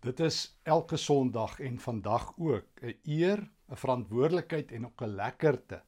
Dit 0.00 0.20
is 0.24 0.36
elke 0.64 0.96
Sondag 0.96 1.58
en 1.60 1.74
vandag 1.78 2.32
ook 2.38 2.80
'n 2.82 2.94
eer, 3.04 3.40
'n 3.68 3.76
verantwoordelikheid 3.76 4.72
en 4.72 4.84
ook 4.86 5.02
'n 5.02 5.14
lekkerte 5.14 5.82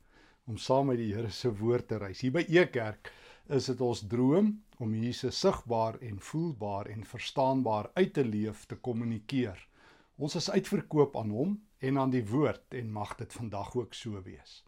om 0.46 0.56
saam 0.56 0.86
met 0.86 0.96
die 0.96 1.14
Here 1.14 1.30
se 1.30 1.56
woord 1.56 1.88
te 1.88 1.96
reis. 1.96 2.20
Hier 2.20 2.32
by 2.32 2.44
Ekerk 2.48 3.12
is 3.48 3.64
dit 3.64 3.80
ons 3.80 4.06
droom 4.06 4.62
om 4.78 4.94
Jesus 4.94 5.38
sigbaar 5.40 5.98
en 6.00 6.20
voelbaar 6.20 6.86
en 6.86 7.04
verstaanbaar 7.04 7.90
uit 7.94 8.12
te 8.12 8.24
leef, 8.24 8.66
te 8.66 8.76
kommunikeer. 8.76 9.68
Ons 10.16 10.34
is 10.34 10.50
uitverkoop 10.50 11.16
aan 11.16 11.30
hom 11.30 11.62
en 11.78 11.98
aan 11.98 12.10
die 12.10 12.26
woord 12.28 12.74
en 12.74 12.92
mag 12.92 13.14
dit 13.14 13.32
vandag 13.32 13.74
ook 13.76 13.94
so 13.94 14.22
wees. 14.22 14.64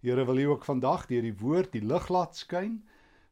Here 0.00 0.24
wil 0.24 0.38
U 0.38 0.44
ook 0.44 0.64
vandag 0.64 1.06
deur 1.06 1.22
die 1.22 1.38
woord 1.38 1.72
die 1.72 1.84
lig 1.84 2.08
laat 2.08 2.36
skyn. 2.36 2.82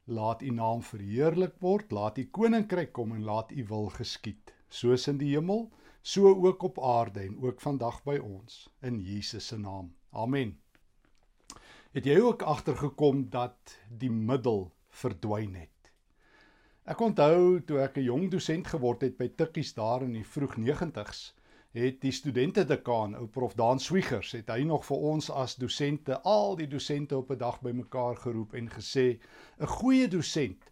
Laat 0.05 0.43
U 0.43 0.51
naam 0.51 0.83
verheerlik 0.83 1.55
word, 1.59 1.91
laat 1.91 2.19
U 2.19 2.25
koninkryk 2.31 2.93
kom 2.93 3.13
en 3.13 3.25
laat 3.25 3.51
U 3.51 3.65
wil 3.65 3.89
geskied 3.89 4.58
soos 4.69 5.09
in 5.09 5.19
die 5.19 5.35
hemel, 5.35 5.71
so 6.03 6.29
ook 6.29 6.63
op 6.63 6.79
aarde 6.83 7.21
en 7.21 7.37
ook 7.43 7.61
vandag 7.61 8.03
by 8.05 8.19
ons 8.19 8.69
in 8.81 9.01
Jesus 9.01 9.47
se 9.47 9.59
naam. 9.59 9.95
Amen. 10.11 10.59
Het 11.93 12.05
jy 12.05 12.21
ook 12.21 12.43
agtergekom 12.43 13.29
dat 13.31 13.79
die 13.89 14.11
middel 14.11 14.71
verdwyn 14.89 15.55
het? 15.55 15.91
Ek 16.89 17.01
onthou 17.05 17.61
toe 17.69 17.81
ek 17.85 17.99
'n 17.99 18.05
jong 18.09 18.31
dosent 18.31 18.67
geword 18.67 19.03
het 19.03 19.17
by 19.19 19.29
Tikkies 19.29 19.75
daar 19.75 20.03
in 20.03 20.13
die 20.13 20.25
vroeg 20.25 20.57
90's, 20.57 21.35
het 21.77 22.01
die 22.01 22.13
studente 22.13 22.65
dekaan, 22.65 23.15
ou 23.15 23.27
prof 23.27 23.55
Daan 23.55 23.81
Swiegers, 23.81 24.33
het 24.33 24.49
hy 24.49 24.63
nog 24.65 24.87
vir 24.87 24.97
ons 24.97 25.31
as 25.31 25.57
dosente, 25.57 26.21
al 26.23 26.57
die 26.57 26.69
dosente 26.69 27.17
op 27.17 27.31
'n 27.31 27.39
dag 27.39 27.61
bymekaar 27.61 28.17
geroep 28.17 28.55
en 28.55 28.71
gesê: 28.71 29.21
"’n 29.61 29.67
Goeie 29.67 30.09
dosent 30.09 30.71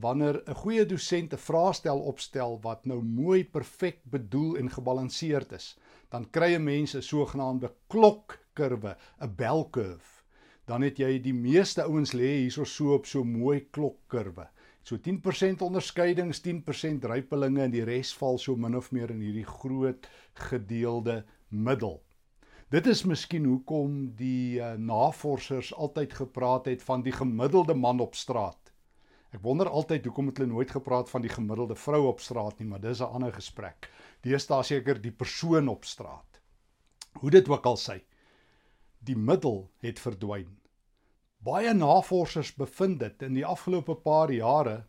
wanneer 0.00 0.42
'n 0.46 0.54
goeie 0.54 0.86
dosent 0.86 1.32
'n 1.32 1.44
vraestel 1.48 2.00
opstel 2.12 2.58
wat 2.62 2.86
nou 2.86 3.02
mooi 3.02 3.44
perfek 3.44 3.98
bedoel 4.04 4.56
en 4.56 4.70
gebalanseerd 4.70 5.52
is, 5.52 5.78
dan 6.10 6.30
kry 6.30 6.54
'n 6.54 6.64
mens 6.64 6.94
'n 6.94 7.02
sogenaamde 7.02 7.72
klokkurwe, 7.88 8.96
'n 9.20 9.34
bell 9.36 9.64
curve. 9.70 10.22
Dan 10.66 10.82
het 10.82 10.98
jy 10.98 11.18
die 11.20 11.34
meeste 11.34 11.82
ouens 11.82 12.12
lê 12.12 12.30
hierso 12.42 12.64
so 12.64 12.94
op 12.94 13.06
so 13.06 13.24
mooi 13.24 13.66
klokkurwe. 13.70 14.48
So 14.82 14.96
10% 14.96 15.62
onderskeidings, 15.62 16.40
10% 16.40 17.04
rypelinge 17.04 17.62
en 17.62 17.70
die 17.70 17.84
res 17.84 18.14
val 18.14 18.38
so 18.38 18.56
min 18.56 18.76
of 18.76 18.92
meer 18.92 19.10
in 19.10 19.20
hierdie 19.20 19.46
groot 19.46 20.08
gedeelde 20.34 21.24
middel. 21.48 22.02
Dit 22.68 22.86
is 22.86 23.04
miskien 23.08 23.46
hoekom 23.48 23.92
die 24.16 24.60
uh, 24.60 24.74
navorsers 24.76 25.74
altyd 25.74 26.12
gepraat 26.12 26.66
het 26.68 26.82
van 26.82 27.02
die 27.02 27.12
gemiddelde 27.12 27.74
man 27.74 28.00
op 28.04 28.14
straat. 28.14 28.57
Ek 29.28 29.42
wonder 29.44 29.68
altyd 29.68 30.06
hoekom 30.08 30.30
het 30.30 30.38
hulle 30.40 30.52
nooit 30.54 30.70
gepraat 30.72 31.10
van 31.12 31.24
die 31.24 31.32
gemiddelde 31.32 31.76
vrou 31.76 32.06
op 32.08 32.22
straat 32.24 32.60
nie, 32.60 32.68
maar 32.68 32.80
dis 32.80 33.00
'n 33.00 33.12
ander 33.12 33.32
gesprek. 33.32 33.90
Deesdae 34.24 34.62
seker 34.62 35.00
die 35.00 35.12
persoon 35.12 35.68
op 35.68 35.84
straat. 35.84 36.40
Hoe 37.20 37.30
dit 37.30 37.48
ook 37.48 37.66
al 37.66 37.76
sy, 37.76 38.04
die 38.98 39.16
middel 39.16 39.70
het 39.80 39.98
verdwyn. 39.98 40.56
Baie 41.38 41.74
navorsers 41.74 42.54
bevind 42.54 43.00
dit 43.00 43.22
in 43.22 43.34
die 43.34 43.46
afgelope 43.46 43.94
paar 43.94 44.32
jare 44.32 44.86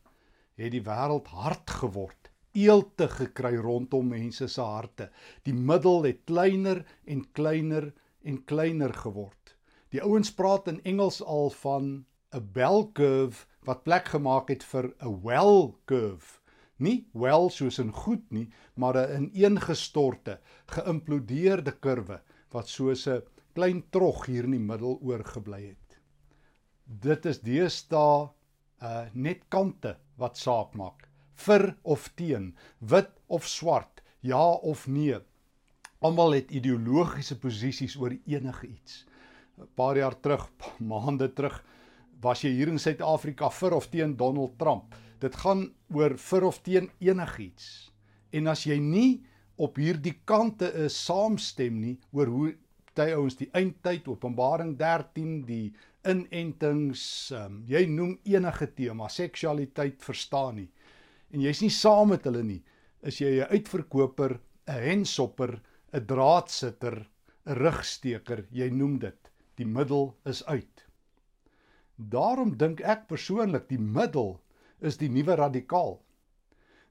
het 0.55 0.71
die 0.71 0.83
wêreld 0.83 1.27
hard 1.27 1.69
geword, 1.69 2.31
eelte 2.53 3.07
gekry 3.07 3.55
rondom 3.55 4.07
mense 4.07 4.47
se 4.47 4.61
harte. 4.61 5.11
Die 5.43 5.53
middel 5.53 6.03
het 6.03 6.25
kleiner 6.25 6.85
en 7.05 7.31
kleiner 7.31 7.93
en 8.23 8.43
kleiner 8.45 8.93
geword. 8.93 9.55
Die 9.91 10.01
ouens 10.01 10.31
praat 10.33 10.67
in 10.67 10.83
Engels 10.83 11.21
al 11.21 11.49
van 11.49 12.05
'n 12.33 12.49
bell 12.53 12.89
curve 12.93 13.45
wat 13.67 13.83
plek 13.83 14.07
gemaak 14.13 14.49
het 14.49 14.63
vir 14.63 14.93
'n 15.01 15.21
well 15.23 15.73
curve. 15.85 16.39
Nie 16.77 17.07
well 17.13 17.49
soos 17.49 17.79
in 17.79 17.91
goed 17.91 18.31
nie, 18.31 18.49
maar 18.75 18.95
'n 18.97 19.31
ineengestorte, 19.33 20.39
geïmplodeerde 20.67 21.71
kurwe 21.79 22.21
wat 22.51 22.67
soos 22.67 23.07
'n 23.07 23.21
klein 23.53 23.83
trog 23.89 24.25
hier 24.25 24.43
in 24.43 24.51
die 24.51 24.67
middel 24.71 24.99
oorgebly 25.01 25.61
het. 25.67 25.97
Dit 26.85 27.25
is 27.25 27.41
deesdae 27.41 28.29
uh 28.81 29.05
net 29.13 29.41
kante 29.49 29.97
wat 30.17 30.37
saak 30.37 30.73
maak. 30.73 31.07
Vir 31.35 31.75
of 31.83 32.09
teen, 32.15 32.55
wit 32.79 33.11
of 33.27 33.47
swart, 33.47 34.01
ja 34.21 34.51
of 34.71 34.87
nee. 34.87 35.19
Almal 35.99 36.31
het 36.31 36.51
ideologiese 36.51 37.39
posisies 37.39 37.95
oor 37.99 38.15
enige 38.25 38.67
iets. 38.67 39.05
'n 39.57 39.67
Paar 39.75 39.97
jaar 39.97 40.19
terug, 40.19 40.49
maande 40.91 41.33
terug, 41.33 41.63
was 42.21 42.43
jy 42.43 42.51
hier 42.51 42.67
in 42.67 42.79
Suid-Afrika 42.79 43.49
vir 43.49 43.73
of 43.73 43.89
teen 43.89 44.15
Donald 44.17 44.57
Trump. 44.59 44.95
Dit 45.19 45.35
gaan 45.35 45.69
oor 45.93 46.17
vir 46.17 46.45
of 46.47 46.61
teen 46.63 46.89
enigiets. 46.99 47.91
En 48.31 48.47
as 48.47 48.65
jy 48.65 48.79
nie 48.79 49.23
op 49.57 49.77
hierdie 49.77 50.19
kante 50.25 50.69
is 50.85 50.95
saamstem 51.05 51.79
nie 51.81 51.97
oor 52.11 52.27
hoe 52.27 52.55
party 52.99 53.15
ouens 53.15 53.37
die 53.39 53.47
eindtyd 53.55 54.07
Openbaring 54.11 54.73
13 54.79 55.45
die 55.47 55.69
inentings 56.07 57.03
um, 57.35 57.61
jy 57.67 57.85
noem 57.87 58.17
enige 58.27 58.67
tema 58.75 59.07
seksualiteit 59.11 60.01
verstaan 60.03 60.59
nie 60.59 60.69
en 61.31 61.43
jy's 61.45 61.61
nie 61.63 61.71
saam 61.71 62.11
met 62.11 62.25
hulle 62.27 62.43
nie 62.43 62.61
is 63.07 63.21
jy 63.21 63.39
'n 63.39 63.51
uitverkoper 63.55 64.39
'n 64.67 64.83
hensopper 64.83 65.61
'n 65.93 66.05
draadsitter 66.05 67.05
'n 67.45 67.55
rugsteker 67.61 68.45
jy 68.51 68.69
noem 68.69 68.99
dit 68.99 69.31
die 69.55 69.65
middel 69.65 70.15
is 70.25 70.43
uit 70.47 70.78
Daarom 71.99 72.53
dink 72.55 72.79
ek 72.79 73.09
persoonlik 73.09 73.65
die 73.67 73.79
middel 73.79 74.37
is 74.79 74.95
die 74.97 75.09
nuwe 75.11 75.35
radikaal. 75.35 75.97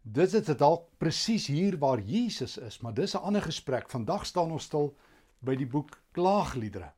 Dit 0.05 0.35
is 0.37 0.51
dalk 0.61 0.85
presies 1.01 1.47
hier 1.49 1.79
waar 1.81 2.01
Jesus 2.05 2.59
is, 2.61 2.81
maar 2.81 2.95
dis 2.95 3.15
'n 3.15 3.25
ander 3.25 3.43
gesprek. 3.43 3.89
Vandag 3.89 4.27
staan 4.27 4.53
ons 4.53 4.65
stil 4.65 4.95
by 5.41 5.57
die 5.57 5.67
boek 5.67 5.97
Klaagliedere. 6.13 6.93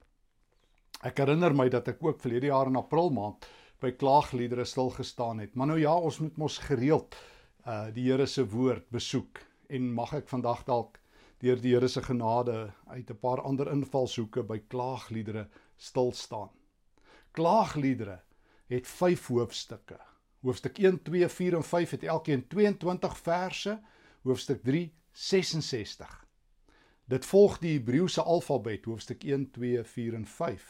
Ek 1.02 1.18
herinner 1.18 1.54
my 1.54 1.68
dat 1.68 1.88
ek 1.88 2.02
ook 2.02 2.20
verlede 2.20 2.46
jaar 2.46 2.66
in 2.66 2.76
April 2.76 3.10
maand 3.10 3.46
by 3.80 3.92
Klaagliedere 3.92 4.64
stil 4.64 4.90
gestaan 4.90 5.38
het. 5.38 5.54
Maar 5.54 5.66
nou 5.66 5.78
ja, 5.78 5.94
ons 5.94 6.18
moet 6.18 6.36
mos 6.36 6.58
gereeld 6.58 7.14
uh 7.66 7.90
die 7.94 8.10
Here 8.10 8.26
se 8.26 8.44
woord 8.44 8.90
besoek 8.90 9.38
en 9.68 9.92
mag 9.94 10.12
ek 10.12 10.28
vandag 10.28 10.64
dalk 10.64 10.98
deur 11.38 11.60
die 11.60 11.74
Here 11.74 11.88
se 11.88 12.02
genade 12.02 12.72
uit 12.86 13.10
'n 13.10 13.20
paar 13.20 13.40
ander 13.40 13.70
invalshoeke 13.70 14.42
by 14.42 14.58
Klaagliedere 14.68 15.48
stil 15.76 16.12
staan. 16.12 16.50
Klaagliedere 17.30 18.20
het 18.66 18.86
5 18.86 19.26
hoofstukke. 19.26 20.00
Hoofstuk 20.40 20.78
1, 20.78 21.02
2, 21.02 21.28
4 21.28 21.54
en 21.54 21.64
5 21.64 21.90
het 21.90 22.02
elkeen 22.02 22.46
22 22.48 23.18
verse. 23.18 23.80
Hoofstuk 24.22 24.62
3 24.64 24.92
66. 25.12 26.26
Dit 27.04 27.26
volg 27.26 27.58
die 27.58 27.72
Hebreëse 27.78 28.22
alfabet, 28.22 28.84
hoofstuk 28.84 29.24
1, 29.24 29.50
2, 29.50 29.84
4 29.84 30.14
en 30.14 30.26
5. 30.26 30.68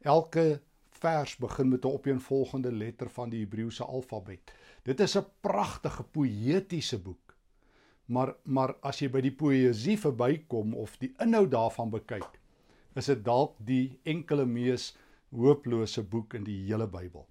Elke 0.00 0.60
vers 1.02 1.36
begin 1.36 1.68
met 1.68 1.84
'n 1.84 1.88
opeenvolgende 1.88 2.72
letter 2.72 3.10
van 3.10 3.30
die 3.30 3.40
Hebreëse 3.40 3.84
alfabet. 3.84 4.52
Dit 4.82 5.00
is 5.00 5.16
'n 5.16 5.26
pragtige 5.40 6.02
poëtiese 6.02 6.98
boek. 6.98 7.36
Maar 8.04 8.34
maar 8.42 8.74
as 8.80 8.98
jy 8.98 9.10
by 9.10 9.20
die 9.20 9.34
poësie 9.34 9.98
verbykom 9.98 10.74
of 10.74 10.96
die 10.98 11.14
inhoud 11.18 11.50
daarvan 11.50 11.90
bekyk, 11.90 12.40
is 12.94 13.06
dit 13.06 13.24
dalk 13.24 13.54
die 13.58 13.98
enkele 14.02 14.44
mees 14.46 14.96
hooplose 15.32 16.02
boek 16.02 16.36
in 16.38 16.44
die 16.46 16.58
hele 16.66 16.86
Bybel. 16.90 17.26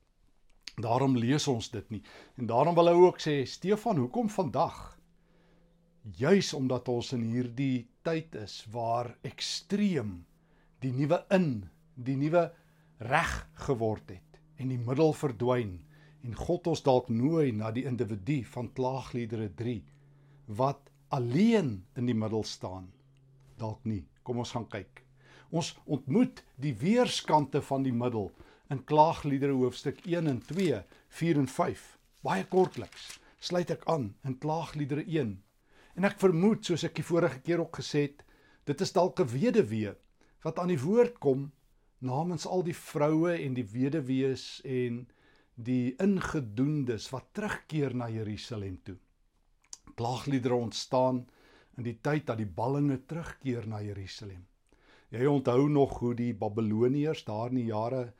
Daarom 0.82 1.18
lees 1.18 1.48
ons 1.52 1.70
dit 1.70 1.90
nie. 1.92 2.02
En 2.40 2.48
daarom 2.50 2.76
wil 2.78 2.90
hy 2.90 2.96
ook 3.06 3.22
sê, 3.22 3.42
Stefan, 3.46 4.00
hoekom 4.02 4.30
vandag? 4.32 4.98
Juis 6.18 6.54
omdat 6.58 6.90
ons 6.90 7.12
in 7.14 7.28
hierdie 7.30 7.88
tyd 8.06 8.36
is 8.42 8.64
waar 8.74 9.12
ekstreem 9.28 10.24
die 10.82 10.94
nuwe 10.96 11.20
in, 11.36 11.70
die 11.94 12.18
nuwe 12.18 12.48
reg 13.06 13.34
geword 13.68 14.10
het 14.10 14.40
en 14.58 14.72
die 14.74 14.82
middel 14.82 15.14
verdwyn 15.14 15.76
en 16.26 16.38
God 16.38 16.70
ons 16.72 16.84
dalk 16.86 17.10
nooi 17.14 17.52
na 17.54 17.70
die 17.74 17.86
individu 17.90 18.42
van 18.54 18.70
klaagliedere 18.78 19.50
3 19.58 19.78
wat 20.58 20.90
alleen 21.14 21.82
in 21.98 22.10
die 22.10 22.18
middel 22.18 22.44
staan. 22.48 22.90
Dalk 23.62 23.86
nie. 23.86 24.04
Kom 24.24 24.42
ons 24.42 24.54
gaan 24.56 24.68
kyk. 24.70 25.01
Ons 25.52 25.74
ontmoet 25.84 26.44
die 26.64 26.74
weerskante 26.80 27.60
van 27.68 27.84
die 27.84 27.94
middel 27.94 28.30
in 28.72 28.84
Klaagliedere 28.88 29.56
hoofstuk 29.60 30.00
1 30.08 30.28
en 30.32 30.40
2, 30.48 30.84
4 31.20 31.40
en 31.42 31.48
5. 31.48 31.82
Baie 32.24 32.46
kortliks 32.48 33.18
sluit 33.44 33.72
ek 33.74 33.84
aan 33.92 34.14
in 34.28 34.38
Klaagliedere 34.40 35.04
1. 35.04 35.34
En 36.00 36.08
ek 36.08 36.20
vermoed, 36.22 36.64
soos 36.64 36.86
ek 36.88 36.96
die 37.02 37.06
vorige 37.06 37.42
keer 37.44 37.64
ook 37.64 37.82
gesê 37.82 38.06
het, 38.08 38.22
dit 38.70 38.82
is 38.86 38.94
dalk 38.96 39.20
'n 39.20 39.28
weduwee 39.28 39.92
wat 40.46 40.60
aan 40.60 40.72
die 40.72 40.80
woord 40.80 41.20
kom 41.20 41.52
namens 42.00 42.46
al 42.48 42.64
die 42.64 42.78
vroue 42.78 43.34
en 43.36 43.54
die 43.54 43.68
weduwees 43.68 44.62
en 44.64 45.08
die 45.56 45.96
ingedoendes 46.02 47.10
wat 47.12 47.28
terugkeer 47.34 47.94
na 47.96 48.08
Jerusalem 48.10 48.80
toe. 48.84 48.98
Klaagliedere 49.96 50.56
ontstaan 50.56 51.28
in 51.78 51.84
die 51.84 52.00
tyd 52.02 52.26
dat 52.26 52.38
die 52.38 52.50
ballinge 52.50 52.98
terugkeer 53.06 53.68
na 53.68 53.82
Jerusalem. 53.82 54.48
Jy 55.12 55.26
onthou 55.28 55.68
nog 55.68 55.98
hoe 56.00 56.14
die 56.16 56.32
Babiloniërs 56.34 57.26
daar 57.28 57.52
in 57.52 57.58
die 57.60 57.68
jare 57.68 58.14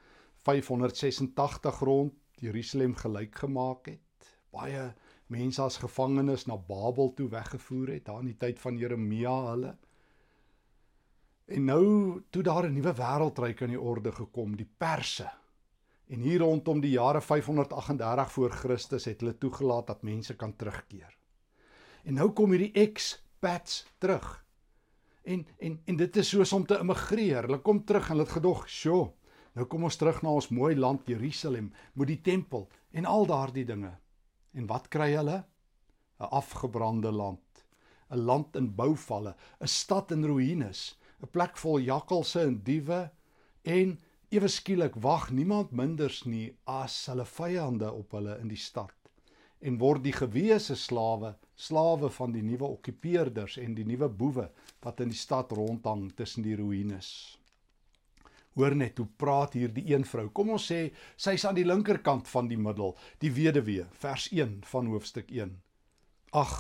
586 0.44 1.80
rond 1.88 2.18
Jerusalem 2.42 2.96
gelyk 3.00 3.38
gemaak 3.46 3.88
het. 3.88 4.32
Baie 4.52 4.90
mense 5.32 5.62
as 5.64 5.80
gevangenes 5.80 6.50
na 6.50 6.58
Babel 6.58 7.14
toe 7.16 7.30
weggevoer 7.32 7.94
het, 7.96 8.06
daar 8.10 8.20
in 8.20 8.34
die 8.34 8.40
tyd 8.42 8.60
van 8.60 8.78
Jeremia 8.78 9.36
hulle. 9.46 9.76
En 11.48 11.66
nou 11.66 11.86
toe 12.30 12.44
daar 12.44 12.68
'n 12.68 12.74
nuwe 12.74 12.94
wêreldryk 12.94 13.62
aan 13.62 13.76
die 13.76 13.82
orde 13.82 14.12
gekom, 14.12 14.56
die 14.56 14.70
Perse. 14.78 15.32
En 16.08 16.20
hier 16.20 16.40
rondom 16.40 16.82
die 16.82 16.92
jare 16.92 17.22
538 17.22 18.32
voor 18.32 18.52
Christus 18.52 19.06
het 19.06 19.22
hulle 19.22 19.38
toegelaat 19.38 19.88
dat 19.88 20.02
mense 20.04 20.36
kan 20.36 20.56
terugkeer. 20.56 21.18
En 22.04 22.14
nou 22.14 22.32
kom 22.32 22.52
hierdie 22.52 22.74
expats 22.74 23.88
terug. 23.98 24.41
En 25.24 25.46
en 25.60 25.80
en 25.86 25.98
dit 25.98 26.16
is 26.18 26.30
soos 26.30 26.54
om 26.54 26.66
te 26.66 26.78
immigreer. 26.80 27.48
Hulle 27.48 27.62
kom 27.62 27.84
terug 27.86 28.10
en 28.10 28.16
hulle 28.16 28.28
het 28.28 28.38
gedog, 28.38 28.70
"Sjoe, 28.70 29.12
nou 29.54 29.66
kom 29.66 29.84
ons 29.84 29.96
terug 29.96 30.22
na 30.22 30.30
ons 30.30 30.50
mooi 30.50 30.76
land 30.76 31.08
Jerusalem, 31.08 31.74
met 31.94 32.08
die 32.08 32.22
tempel 32.22 32.70
en 32.92 33.06
al 33.06 33.26
daardie 33.26 33.66
dinge." 33.66 33.98
En 34.54 34.68
wat 34.68 34.88
kry 34.88 35.12
hulle? 35.16 35.44
'n 36.20 36.30
Afgebrande 36.30 37.12
land, 37.12 37.66
'n 38.10 38.18
land 38.18 38.56
in 38.56 38.76
bouvalle, 38.76 39.36
'n 39.60 39.68
stad 39.68 40.12
in 40.12 40.26
ruïnes, 40.26 40.98
'n 41.22 41.30
plek 41.32 41.58
vol 41.58 41.80
jakkalse 41.80 42.42
en 42.42 42.64
diewe 42.64 43.12
en 43.62 44.00
ewe 44.30 44.48
skielik 44.48 44.96
wag 44.96 45.32
niemand 45.32 45.72
minders 45.72 46.24
nie 46.24 46.58
as 46.64 47.06
hulle 47.06 47.26
vyande 47.26 47.92
op 47.92 48.12
hulle 48.12 48.40
in 48.40 48.48
die 48.48 48.58
stad 48.70 49.01
en 49.62 49.78
word 49.78 50.04
die 50.04 50.16
gewese 50.16 50.76
slawe 50.76 51.36
slawe 51.62 52.10
van 52.10 52.34
die 52.34 52.42
nuwe 52.46 52.66
okkupeerders 52.78 53.60
en 53.62 53.76
die 53.78 53.86
nuwe 53.86 54.10
boewe 54.10 54.48
wat 54.82 55.02
in 55.04 55.12
die 55.14 55.20
stad 55.20 55.52
rondhang 55.54 56.08
tussen 56.18 56.46
die 56.46 56.58
ruïnes. 56.58 57.10
Hoor 58.58 58.76
net 58.76 58.98
hoe 59.00 59.08
praat 59.24 59.54
hier 59.56 59.72
die 59.72 59.86
een 59.94 60.04
vrou. 60.08 60.28
Kom 60.36 60.52
ons 60.58 60.66
sê 60.72 60.80
sy's 61.16 61.46
aan 61.48 61.56
die 61.56 61.68
linkerkant 61.68 62.28
van 62.28 62.50
die 62.52 62.60
middel, 62.60 62.96
die 63.24 63.32
weduwee, 63.32 63.86
vers 64.02 64.28
1 64.34 64.58
van 64.72 64.90
hoofstuk 64.92 65.30
1. 65.32 65.54
Ag, 66.42 66.56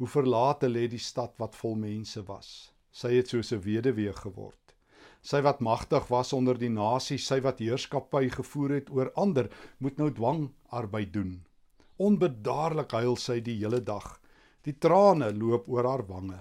hoe 0.00 0.08
verlate 0.10 0.70
lê 0.70 0.88
die 0.90 1.02
stad 1.02 1.36
wat 1.38 1.58
vol 1.58 1.76
mense 1.78 2.24
was. 2.26 2.72
Sy 2.90 3.12
het 3.18 3.28
soos 3.30 3.52
'n 3.52 3.62
weduwee 3.62 4.12
geword. 4.22 4.74
Sy 5.22 5.42
wat 5.42 5.60
magtig 5.60 6.08
was 6.08 6.32
onder 6.32 6.58
die 6.58 6.72
nasies, 6.72 7.26
sy 7.26 7.40
wat 7.40 7.58
heerskappy 7.58 8.28
gevoer 8.30 8.70
het 8.70 8.90
oor 8.90 9.12
ander, 9.14 9.50
moet 9.78 9.98
nou 9.98 10.10
dwangarbeid 10.10 11.12
doen. 11.12 11.44
Onbedaarlik 11.98 12.92
huil 12.94 13.16
sy 13.18 13.40
die 13.42 13.56
hele 13.58 13.80
dag. 13.82 14.06
Die 14.62 14.76
trane 14.78 15.32
loop 15.34 15.66
oor 15.66 15.86
haar 15.88 16.04
wange. 16.06 16.38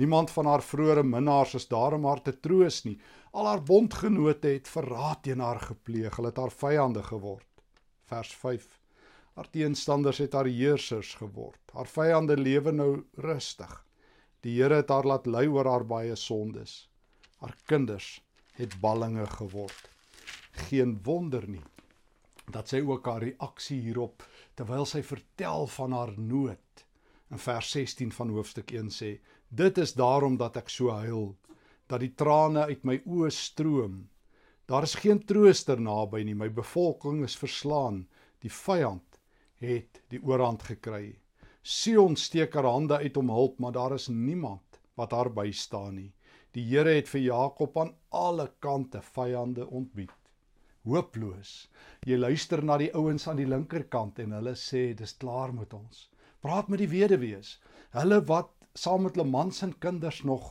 Niemand 0.00 0.30
van 0.34 0.48
haar 0.48 0.62
vroeëre 0.64 1.04
minnaars 1.06 1.54
is 1.58 1.68
daar 1.68 1.94
om 1.94 2.06
haar 2.08 2.22
te 2.24 2.32
troos 2.40 2.80
nie. 2.86 2.96
Al 3.32 3.46
haar 3.46 3.62
bondgenote 3.62 4.54
het 4.56 4.70
verraad 4.70 5.22
teen 5.26 5.44
haar 5.44 5.60
gepleeg. 5.60 6.16
Hulle 6.16 6.32
het 6.32 6.40
haar 6.40 6.54
vyande 6.54 7.02
geword. 7.02 7.46
Vers 8.10 8.32
5. 8.40 8.64
Haar 9.34 9.50
teenstanders 9.50 10.22
het 10.24 10.32
haar 10.32 10.48
heersers 10.48 11.14
geword. 11.20 11.60
Haar 11.76 11.90
vyande 11.90 12.36
lewe 12.40 12.72
nou 12.72 12.90
rustig. 13.20 13.76
Die 14.40 14.56
Here 14.56 14.80
het 14.80 14.90
haar 14.90 15.06
laat 15.06 15.26
ly 15.26 15.46
oor 15.46 15.68
haar 15.68 15.84
baie 15.84 16.16
sondes. 16.16 16.88
Haar 17.42 17.54
kinders 17.66 18.22
het 18.56 18.80
ballinge 18.80 19.26
geword. 19.36 19.90
Geen 20.68 20.98
wonder 21.04 21.48
nie 21.48 21.64
dat 22.52 22.68
sy 22.68 22.82
ook 22.84 23.06
haar 23.08 23.22
reaksie 23.24 23.80
hierop 23.80 24.24
terwyl 24.58 24.86
sy 24.86 25.02
vertel 25.02 25.66
van 25.76 25.94
haar 25.96 26.12
nood. 26.18 26.84
In 27.30 27.40
vers 27.42 27.70
16 27.74 28.12
van 28.14 28.30
hoofstuk 28.34 28.72
1 28.72 28.90
sê 28.94 29.10
dit 29.48 29.78
is 29.78 29.94
daarom 29.98 30.36
dat 30.38 30.56
ek 30.60 30.70
so 30.70 30.94
huil 30.94 31.34
dat 31.90 32.00
die 32.00 32.14
trane 32.16 32.66
uit 32.70 32.84
my 32.84 33.00
oë 33.04 33.30
stroom. 33.34 34.08
Daar 34.66 34.86
is 34.86 34.96
geen 35.02 35.20
trooster 35.28 35.80
naby 35.80 36.22
nie 36.24 36.36
my 36.38 36.48
bevolking 36.48 37.24
is 37.24 37.36
verslaan. 37.36 38.04
Die 38.40 38.52
vyand 38.52 39.20
het 39.60 40.02
die 40.12 40.22
oorhand 40.22 40.64
gekry. 40.64 41.18
Sion 41.62 42.16
steek 42.16 42.54
haar 42.54 42.68
hande 42.68 42.98
uit 43.00 43.16
om 43.16 43.32
hulp 43.32 43.60
maar 43.60 43.72
daar 43.72 43.94
is 43.96 44.08
niemand 44.08 44.80
wat 44.96 45.12
haar 45.12 45.32
bystaan 45.32 45.96
nie. 46.00 46.12
Die 46.54 46.64
Here 46.70 46.94
het 46.94 47.08
vir 47.10 47.20
Jakob 47.20 47.76
aan 47.78 47.94
alle 48.10 48.52
kante 48.62 49.00
vyande 49.02 49.66
ontbied 49.66 50.23
hooploos 50.84 51.68
jy 52.06 52.16
luister 52.16 52.64
na 52.64 52.78
die 52.78 52.92
ouens 52.94 53.28
aan 53.28 53.40
die 53.40 53.48
linkerkant 53.48 54.18
en 54.18 54.32
hulle 54.38 54.54
sê 54.54 54.92
dis 54.94 55.16
klaar 55.16 55.52
met 55.52 55.72
ons 55.74 56.08
Praat 56.44 56.68
met 56.68 56.82
die 56.82 56.90
weduwees. 56.92 57.54
Hulle 57.96 58.18
wat 58.28 58.50
saam 58.76 59.06
met 59.06 59.14
hulle 59.16 59.24
mans 59.30 59.62
en 59.64 59.70
kinders 59.80 60.18
nog 60.28 60.50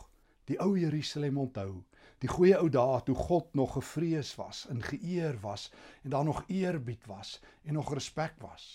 die 0.50 0.56
ou 0.64 0.72
Jerusalem 0.74 1.38
onthou. 1.44 1.84
Die 2.24 2.32
goeie 2.32 2.58
ou 2.58 2.70
dae 2.74 3.04
toe 3.06 3.14
God 3.20 3.52
nog 3.54 3.76
gevrees 3.76 4.32
was 4.40 4.64
en 4.74 4.82
geëer 4.82 5.38
was 5.44 5.68
en 6.02 6.16
daar 6.16 6.26
nog 6.26 6.42
eerbied 6.48 7.06
was 7.06 7.36
en 7.62 7.78
nog 7.78 7.94
respek 7.94 8.40
was. 8.42 8.66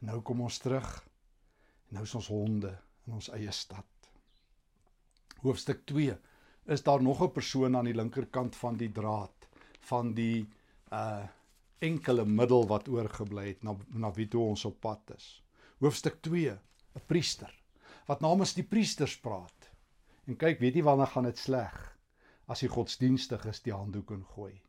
En 0.00 0.08
nou 0.08 0.22
kom 0.24 0.40
ons 0.40 0.58
terug. 0.64 0.88
En 1.90 1.98
nou 1.98 2.06
is 2.08 2.16
ons 2.16 2.32
honde 2.32 2.72
in 3.06 3.18
ons 3.20 3.28
eie 3.36 3.52
stad. 3.52 4.08
Hoofstuk 5.44 5.84
2 5.92 6.16
is 6.72 6.82
daar 6.82 7.02
nog 7.02 7.20
'n 7.20 7.32
persoon 7.32 7.76
aan 7.76 7.90
die 7.92 7.98
linkerkant 8.00 8.56
van 8.56 8.76
die 8.76 8.92
draad 8.92 9.48
van 9.80 10.14
die 10.14 10.48
uh 10.92 11.24
enkele 11.82 12.22
middel 12.24 12.68
wat 12.70 12.86
oorgebly 12.88 13.48
het 13.48 13.64
na 13.66 13.74
na 13.90 14.12
wie 14.14 14.28
toe 14.30 14.44
ons 14.52 14.62
op 14.68 14.76
pad 14.80 15.16
is 15.16 15.42
hoofstuk 15.82 16.20
2, 16.22 16.52
'n 16.94 17.06
priester 17.10 17.50
wat 18.06 18.20
namens 18.20 18.54
die 18.54 18.66
priesters 18.66 19.16
praat. 19.20 19.70
En 20.26 20.36
kyk, 20.38 20.60
weet 20.60 20.76
jy 20.78 20.82
wanneer 20.86 21.10
gaan 21.10 21.26
dit 21.28 21.38
sleg? 21.38 21.74
As 22.50 22.62
die 22.62 22.70
godsdienstig 22.70 23.44
is 23.50 23.62
die 23.64 23.74
handdoek 23.74 24.10
ingooi. 24.14 24.60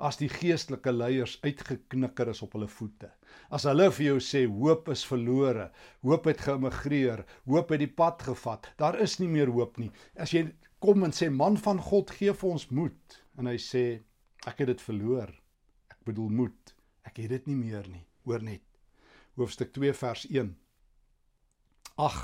As 0.00 0.16
die 0.16 0.28
geestelike 0.32 0.92
leiers 0.92 1.38
uitgeknikker 1.44 2.28
is 2.32 2.40
op 2.42 2.56
hulle 2.56 2.68
voete. 2.68 3.10
As 3.50 3.66
hulle 3.68 3.90
vir 3.92 4.06
jou 4.06 4.18
sê 4.24 4.46
hoop 4.48 4.88
is 4.88 5.04
verlore, 5.04 5.70
hoop 6.02 6.28
het 6.28 6.40
geëmigreer, 6.46 7.24
hoop 7.46 7.70
het 7.70 7.84
die 7.84 7.94
pad 8.02 8.22
gevat. 8.22 8.70
Daar 8.80 9.00
is 9.00 9.18
nie 9.20 9.28
meer 9.28 9.52
hoop 9.52 9.76
nie. 9.78 9.90
As 10.16 10.32
jy 10.32 10.46
kom 10.80 11.04
en 11.04 11.12
sê 11.12 11.28
man 11.30 11.56
van 11.60 11.80
God 11.90 12.12
gee 12.16 12.32
vir 12.32 12.50
ons 12.50 12.70
moed 12.70 13.20
en 13.38 13.48
hy 13.48 13.58
sê 13.60 13.84
ek 14.48 14.64
het 14.64 14.72
dit 14.72 14.88
verloor. 14.88 15.32
Bedoel 16.10 16.34
moed. 16.42 16.74
Ek 17.06 17.22
het 17.22 17.30
dit 17.30 17.46
nie 17.46 17.56
meer 17.56 17.86
nie. 17.88 18.04
Hoor 18.26 18.42
net 18.42 18.66
hoofstuk 19.40 19.72
2 19.72 19.92
vers 19.96 20.26
1. 20.28 20.50
Ag, 21.96 22.18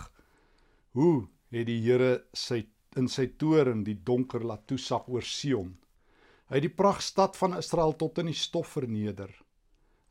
hoe 0.97 1.29
het 1.55 1.69
die 1.69 1.79
Here 1.85 2.27
sy 2.37 2.67
in 2.97 3.09
sy 3.13 3.27
toren 3.41 3.85
die 3.85 3.97
donker 4.09 4.45
laat 4.45 4.67
toesak 4.69 5.09
oor 5.13 5.25
Sion. 5.25 5.75
Hy 6.49 6.59
het 6.59 6.65
die 6.65 6.73
pragtstad 6.73 7.37
van 7.37 7.57
Israel 7.59 7.93
tot 8.01 8.21
in 8.23 8.31
die 8.31 8.37
stof 8.37 8.77
verneder. 8.77 9.33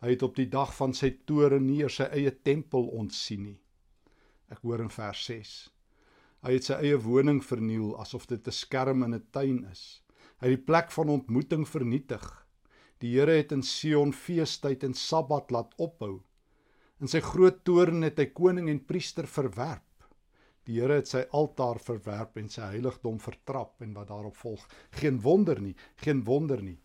Hy 0.04 0.13
het 0.13 0.25
op 0.25 0.36
die 0.38 0.50
dag 0.51 0.74
van 0.77 0.94
sy 0.94 1.12
toren 1.25 1.66
nie 1.66 1.88
sy 1.89 2.10
eie 2.13 2.33
tempel 2.45 2.89
ontsien 2.94 3.45
nie. 3.50 3.60
Ek 4.54 4.62
hoor 4.62 4.83
in 4.83 4.94
vers 4.94 5.24
6. 5.25 5.54
Hy 6.45 6.57
het 6.57 6.68
sy 6.68 6.77
eie 6.77 6.98
woning 7.01 7.42
verniel 7.42 7.95
asof 8.01 8.27
dit 8.30 8.48
'n 8.48 8.51
skerm 8.51 9.03
in 9.03 9.15
'n 9.15 9.27
tuin 9.32 9.65
is. 9.72 10.01
Hy 10.41 10.50
het 10.50 10.58
die 10.60 10.65
plek 10.65 10.91
van 10.91 11.10
ontmoeting 11.10 11.65
vernietig. 11.67 12.45
Die 13.04 13.12
Here 13.18 13.36
het 13.36 13.52
in 13.52 13.64
Sion 13.64 14.14
feestyd 14.16 14.86
en 14.88 14.94
Sabbat 14.96 15.52
laat 15.52 15.74
ophou. 15.82 16.22
In 17.04 17.12
sy 17.12 17.20
groot 17.20 17.64
toorn 17.68 18.06
het 18.08 18.22
hy 18.22 18.30
koning 18.32 18.70
en 18.72 18.80
priester 18.88 19.28
verwerp. 19.28 19.84
Die 20.66 20.80
Here 20.80 21.02
het 21.02 21.12
sy 21.12 21.25
altaar 21.36 21.82
verwerp 21.84 22.40
en 22.40 22.48
sy 22.50 22.64
heiligdom 22.72 23.20
vertrap 23.20 23.84
en 23.84 23.94
wat 23.98 24.10
daarop 24.14 24.38
volg. 24.40 24.64
Geen 24.96 25.20
wonder 25.22 25.60
nie, 25.62 25.75
geen 26.02 26.24
wonder 26.24 26.64
nie 26.64 26.80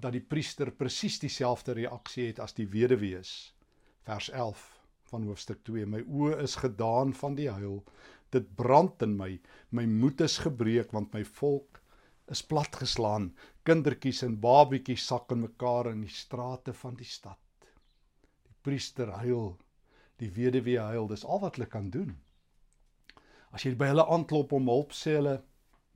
dat 0.00 0.14
die 0.16 0.24
priester 0.24 0.70
presies 0.72 1.18
dieselfde 1.20 1.74
reaksie 1.76 2.30
het 2.30 2.40
as 2.40 2.54
die 2.56 2.66
weduwees. 2.72 3.52
Vers 4.08 4.30
11 4.32 4.62
van 5.10 5.26
hoofstuk 5.28 5.60
2. 5.68 5.84
My 5.86 6.00
oë 6.06 6.40
is 6.44 6.56
gedaan 6.62 7.12
van 7.16 7.36
die 7.36 7.50
huil. 7.52 7.82
Dit 8.32 8.48
brand 8.56 9.02
in 9.04 9.16
my. 9.18 9.34
My 9.76 9.84
moed 9.84 10.22
is 10.24 10.38
gebreek 10.40 10.94
want 10.96 11.12
my 11.12 11.24
volk 11.36 11.69
is 12.30 12.42
platgeslaan. 12.42 13.32
Kindertjies 13.64 14.22
en 14.26 14.40
babietjies 14.40 15.06
sak 15.06 15.32
in 15.34 15.44
mekaar 15.44 15.90
in 15.92 16.04
die 16.06 16.14
strate 16.14 16.72
van 16.72 16.96
die 16.96 17.08
stad 17.08 17.38
priester 18.62 19.10
huil, 19.20 19.54
die 20.20 20.30
weduwee 20.36 20.80
huil, 20.80 21.08
dis 21.08 21.24
al 21.24 21.40
wat 21.44 21.56
hulle 21.56 21.68
kan 21.70 21.88
doen. 21.92 22.16
As 23.50 23.64
jy 23.64 23.74
by 23.78 23.90
hulle 23.90 24.06
aanklop 24.14 24.52
om 24.56 24.68
hulp 24.70 24.92
sê 24.96 25.16
hulle 25.18 25.38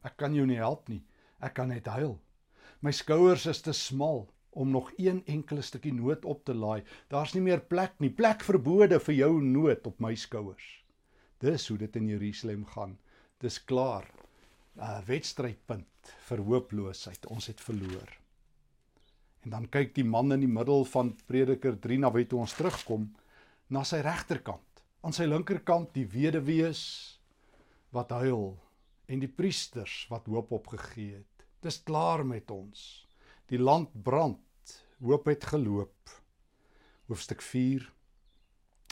ek 0.05 0.17
kan 0.21 0.35
jou 0.37 0.47
nie 0.49 0.61
help 0.61 0.89
nie. 0.93 1.03
Ek 1.45 1.55
kan 1.59 1.71
net 1.73 1.89
huil. 1.93 2.17
My 2.85 2.93
skouers 2.93 3.47
is 3.49 3.63
te 3.65 3.73
smal 3.77 4.27
om 4.55 4.71
nog 4.73 4.91
een 5.01 5.23
enkele 5.31 5.65
stukkie 5.65 5.93
nood 5.95 6.25
op 6.29 6.45
te 6.47 6.55
laai. 6.55 6.85
Daar's 7.11 7.35
nie 7.35 7.43
meer 7.45 7.63
plek 7.65 7.97
nie. 8.01 8.11
Plek 8.13 8.45
verbode 8.45 9.01
vir 9.07 9.17
jou 9.17 9.33
nood 9.43 9.87
op 9.89 10.01
my 10.05 10.15
skouers. 10.19 10.67
Dis 11.41 11.67
hoe 11.69 11.79
dit 11.81 11.97
in 11.97 12.11
Jerusalem 12.13 12.67
gaan. 12.75 12.99
Dis 13.41 13.59
klaar. 13.59 14.07
'n 14.77 15.05
Wedstrydpunt 15.07 15.87
vir 16.29 16.43
hooploosheid. 16.45 17.27
Ons 17.33 17.49
het 17.53 17.61
verloor. 17.61 18.11
En 19.45 19.53
dan 19.53 19.69
kyk 19.69 19.93
die 19.97 20.07
man 20.09 20.33
in 20.33 20.41
die 20.41 20.51
middel 20.51 20.87
van 20.89 21.13
Prediker 21.29 21.77
3 21.81 22.01
na 22.01 22.11
wie 22.15 22.25
toe 22.29 22.41
ons 22.41 22.57
terugkom 22.57 23.11
na 23.69 23.85
sy 23.85 24.01
regterkant. 24.05 24.85
Aan 25.05 25.13
sy 25.13 25.27
linkerkant 25.29 25.93
die 25.97 26.07
weduwees 26.09 26.83
wat 27.93 28.15
huil 28.17 28.55
en 29.13 29.21
die 29.21 29.29
priesters 29.29 30.05
wat 30.09 30.31
hoop 30.33 30.55
opgegee 30.57 31.21
het. 31.21 31.47
Dis 31.61 31.83
klaar 31.85 32.25
met 32.25 32.51
ons. 32.51 33.05
Die 33.53 33.61
land 33.61 33.93
brand. 34.05 34.41
Hoop 35.05 35.29
het 35.29 35.45
geloop. 35.53 36.17
Hoofstuk 37.09 37.45
4 37.45 37.85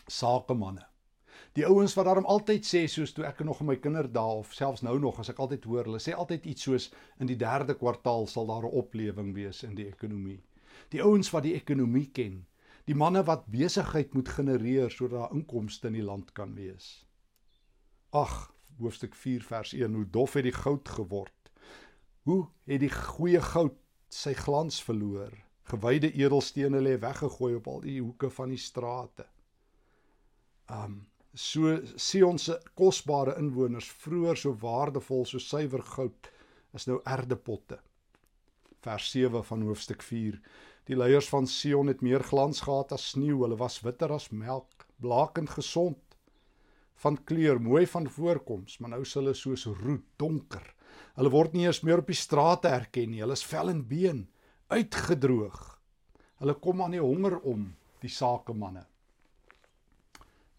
Sakemanne. 0.06 0.91
Die 1.52 1.66
ouens 1.68 1.92
wat 1.94 2.06
daarom 2.08 2.24
altyd 2.32 2.64
sê 2.64 2.86
soos 2.88 3.12
toe 3.12 3.26
ek 3.28 3.42
nog 3.44 3.58
in 3.60 3.68
my 3.68 3.74
kinderdae 3.76 4.38
of 4.40 4.54
selfs 4.56 4.80
nou 4.86 4.94
nog 5.00 5.18
as 5.20 5.28
ek 5.28 5.40
altyd 5.44 5.66
hoor, 5.68 5.84
hulle 5.84 6.00
sê 6.00 6.14
altyd 6.16 6.46
iets 6.48 6.64
soos 6.64 6.86
in 7.20 7.28
die 7.28 7.36
3de 7.36 7.76
kwartaal 7.76 8.24
sal 8.26 8.48
daar 8.48 8.64
'n 8.64 8.78
oplewing 8.80 9.34
wees 9.36 9.62
in 9.62 9.74
die 9.76 9.86
ekonomie. 9.86 10.40
Die 10.88 11.02
ouens 11.02 11.30
wat 11.30 11.42
die 11.42 11.54
ekonomie 11.54 12.08
ken, 12.08 12.46
die 12.88 12.96
manne 12.96 13.22
wat 13.24 13.46
besigheid 13.52 14.14
moet 14.14 14.28
genereer 14.28 14.90
sodat 14.90 15.18
daar 15.18 15.36
inkomste 15.36 15.86
in 15.86 16.00
die 16.00 16.08
land 16.08 16.32
kan 16.32 16.54
wees. 16.54 17.04
Ag, 18.10 18.54
hoofstuk 18.78 19.14
4 19.14 19.42
vers 19.42 19.72
1, 19.72 19.94
hoe 19.94 20.08
dof 20.10 20.32
het 20.32 20.44
die 20.44 20.56
goud 20.56 20.88
geword. 20.88 21.52
Hoe 22.22 22.48
het 22.64 22.80
die 22.80 22.90
goeie 22.90 23.40
goud 23.40 23.76
sy 24.08 24.32
glans 24.32 24.82
verloor? 24.82 25.32
Gewyde 25.68 26.12
edelstene 26.12 26.80
lê 26.80 26.98
weggegooi 26.98 27.54
op 27.54 27.66
al 27.66 27.80
die 27.80 28.00
hoeke 28.00 28.30
van 28.30 28.48
die 28.48 28.60
strate. 28.60 29.26
Um 30.70 31.11
so 31.34 31.78
Sion 31.96 32.38
se 32.38 32.58
kosbare 32.76 33.38
inwoners 33.40 33.88
vroeër 34.04 34.36
so 34.36 34.52
waardevol 34.60 35.24
so 35.26 35.38
suiwer 35.40 35.82
goud 35.94 36.28
is 36.76 36.86
nou 36.88 37.00
erdepotte. 37.08 37.78
Vers 38.82 39.10
7 39.12 39.44
van 39.44 39.62
hoofstuk 39.62 40.02
4. 40.02 40.38
Die 40.88 40.96
leiers 40.96 41.28
van 41.30 41.46
Sion 41.46 41.88
het 41.88 42.02
meer 42.02 42.24
glans 42.26 42.60
gehad 42.66 42.92
as 42.92 43.12
sneeu, 43.14 43.42
hulle 43.44 43.56
was 43.56 43.80
witter 43.84 44.12
as 44.12 44.30
melk, 44.30 44.86
blakend 45.00 45.50
gesond 45.50 46.00
van 47.02 47.18
kleur, 47.26 47.58
mooi 47.58 47.86
van 47.90 48.06
voorkoms, 48.06 48.78
maar 48.78 48.92
nou 48.92 49.00
is 49.02 49.14
hulle 49.18 49.34
soos 49.34 49.64
roet, 49.80 50.04
donker. 50.20 50.62
Hulle 51.18 51.32
word 51.32 51.56
nie 51.56 51.66
eens 51.66 51.82
meer 51.82 52.02
op 52.02 52.10
die 52.10 52.18
strate 52.18 52.70
herken 52.70 53.10
nie. 53.10 53.22
Hulle 53.24 53.34
is 53.34 53.44
vel 53.48 53.72
en 53.72 53.82
been, 53.88 54.20
uitgedroog. 54.70 55.58
Hulle 56.42 56.54
kom 56.62 56.82
aan 56.84 56.94
die 56.94 57.02
honger 57.02 57.40
om, 57.48 57.66
die 58.04 58.12
sakemanne. 58.12 58.84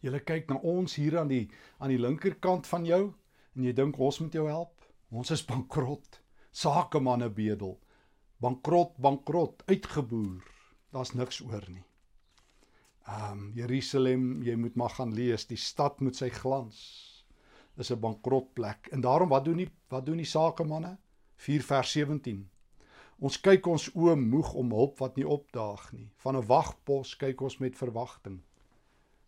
Jy 0.04 0.20
kyk 0.28 0.50
na 0.52 0.58
ons 0.68 0.98
hier 1.00 1.16
aan 1.20 1.30
die 1.32 1.46
aan 1.80 1.94
die 1.94 2.02
linkerkant 2.02 2.68
van 2.68 2.84
jou 2.86 3.04
en 3.56 3.64
jy 3.64 3.72
dink 3.78 4.00
ons 4.00 4.20
moet 4.20 4.36
jou 4.36 4.44
help. 4.50 4.74
Ons 5.14 5.32
is 5.32 5.46
bankrot. 5.48 6.20
Sakemanne 6.52 7.30
bedel. 7.32 7.78
Bankrot, 8.44 8.98
bankrot, 9.00 9.64
uitgeboer. 9.70 10.44
Daar's 10.92 11.14
niks 11.16 11.40
oor 11.46 11.64
nie. 11.70 11.86
Ehm 13.08 13.32
um, 13.32 13.48
Jerusalem, 13.56 14.44
jy 14.44 14.56
moet 14.60 14.76
maar 14.76 14.92
gaan 14.98 15.14
lees, 15.16 15.48
die 15.48 15.60
stad 15.60 16.02
moet 16.02 16.20
sy 16.20 16.30
glans. 16.30 16.78
Is 17.78 17.92
'n 17.92 18.00
bankrotplek. 18.00 18.92
En 18.92 19.02
daarom 19.02 19.30
wat 19.30 19.46
doen 19.46 19.58
die 19.58 19.70
wat 19.90 20.06
doen 20.06 20.18
die 20.18 20.30
sakemanne? 20.36 20.98
4 21.36 21.64
vers 21.64 21.92
17. 21.92 22.50
Ons 23.20 23.40
kyk 23.40 23.68
ons 23.68 23.90
oë 23.96 24.16
moeg 24.20 24.54
om 24.54 24.72
hulp 24.72 25.00
wat 25.00 25.16
nie 25.16 25.28
opdaag 25.28 25.92
nie. 25.94 26.10
Van 26.18 26.36
'n 26.38 26.48
wagpos 26.48 27.16
kyk 27.16 27.42
ons 27.42 27.58
met 27.58 27.78
verwagting. 27.78 28.42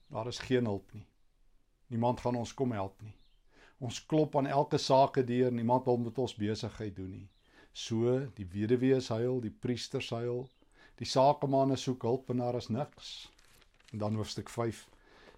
Daar 0.08 0.28
is 0.28 0.40
geen 0.40 0.66
hulp 0.66 0.94
nie. 0.94 1.06
Niemand 1.88 2.20
gaan 2.20 2.36
ons 2.36 2.54
kom 2.54 2.72
help 2.72 3.02
nie. 3.02 3.16
Ons 3.80 4.06
klop 4.06 4.36
aan 4.38 4.48
elke 4.48 4.78
saak 4.78 5.20
deur, 5.28 5.52
niemand 5.52 5.86
wil 5.86 5.98
met 5.98 6.18
ons 6.18 6.36
besigheid 6.36 6.96
doen 6.96 7.12
nie. 7.12 7.30
So, 7.74 8.20
die 8.38 8.48
weduwee 8.48 9.02
huil, 9.10 9.42
die 9.44 9.52
priesters 9.52 10.10
huil, 10.16 10.46
die 10.96 11.08
sakemanne 11.08 11.76
soek 11.76 12.04
hulp 12.08 12.30
en 12.32 12.44
daar 12.44 12.56
is 12.56 12.72
niks. 12.72 13.32
En 13.92 14.00
dan 14.00 14.16
hoofstuk 14.16 14.50
5, 14.50 14.86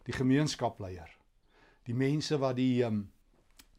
die 0.05 0.13
gemeenskapleier. 0.13 1.09
Die 1.89 1.95
mense 1.95 2.38
wat 2.38 2.55
die 2.59 2.83
um, 2.86 3.07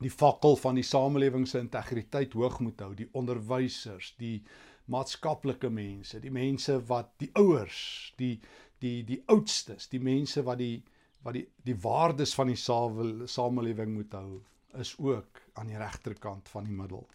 die 0.03 0.11
fakkel 0.11 0.57
van 0.59 0.79
die 0.79 0.87
samelewing 0.87 1.47
se 1.49 1.59
integriteit 1.59 2.35
hoog 2.39 2.61
moet 2.63 2.83
hou, 2.85 2.93
die 2.95 3.09
onderwysers, 3.19 4.13
die 4.19 4.43
maatskaplike 4.89 5.71
mense, 5.75 6.21
die 6.23 6.33
mense 6.33 6.79
wat 6.89 7.11
die 7.23 7.31
ouers, 7.39 7.81
die 8.21 8.39
die 8.83 9.03
die 9.05 9.23
oudstes, 9.27 9.89
die 9.93 10.03
mense 10.03 10.43
wat 10.47 10.59
die 10.59 10.83
wat 11.27 11.35
die 11.35 11.47
die 11.67 11.77
waardes 11.83 12.35
van 12.39 12.53
die 12.53 12.59
samelewing 12.59 13.95
moet 13.95 14.15
hou, 14.15 14.41
is 14.79 14.95
ook 14.99 15.43
aan 15.59 15.73
die 15.73 15.81
regterkant 15.81 16.49
van 16.49 16.69
die 16.69 16.75
middel. 16.75 17.07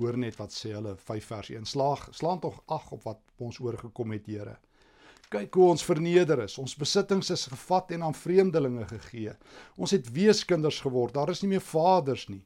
Hoor 0.00 0.16
net 0.16 0.38
wat 0.40 0.54
sê 0.56 0.72
hulle 0.72 0.96
5 0.96 1.26
vers 1.32 1.50
1 1.52 1.68
slaag 1.68 2.08
slaan 2.16 2.40
tog 2.40 2.62
ag 2.72 2.90
op 2.96 3.04
wat 3.04 3.20
ons 3.38 3.60
oorgekom 3.60 4.16
het 4.16 4.26
Here. 4.26 4.56
Kyk 5.30 5.54
hoe 5.54 5.68
ons 5.70 5.84
verneder 5.86 6.40
is. 6.42 6.56
Ons 6.58 6.74
besittings 6.74 7.28
is 7.30 7.46
gevat 7.52 7.92
en 7.94 8.02
aan 8.08 8.16
vreemdelinge 8.18 8.88
gegee. 8.90 9.36
Ons 9.76 9.92
het 9.94 10.08
weeskinders 10.10 10.80
geword. 10.82 11.14
Daar 11.14 11.30
is 11.30 11.44
nie 11.44 11.52
meer 11.52 11.62
vaders 11.62 12.26
nie. 12.32 12.42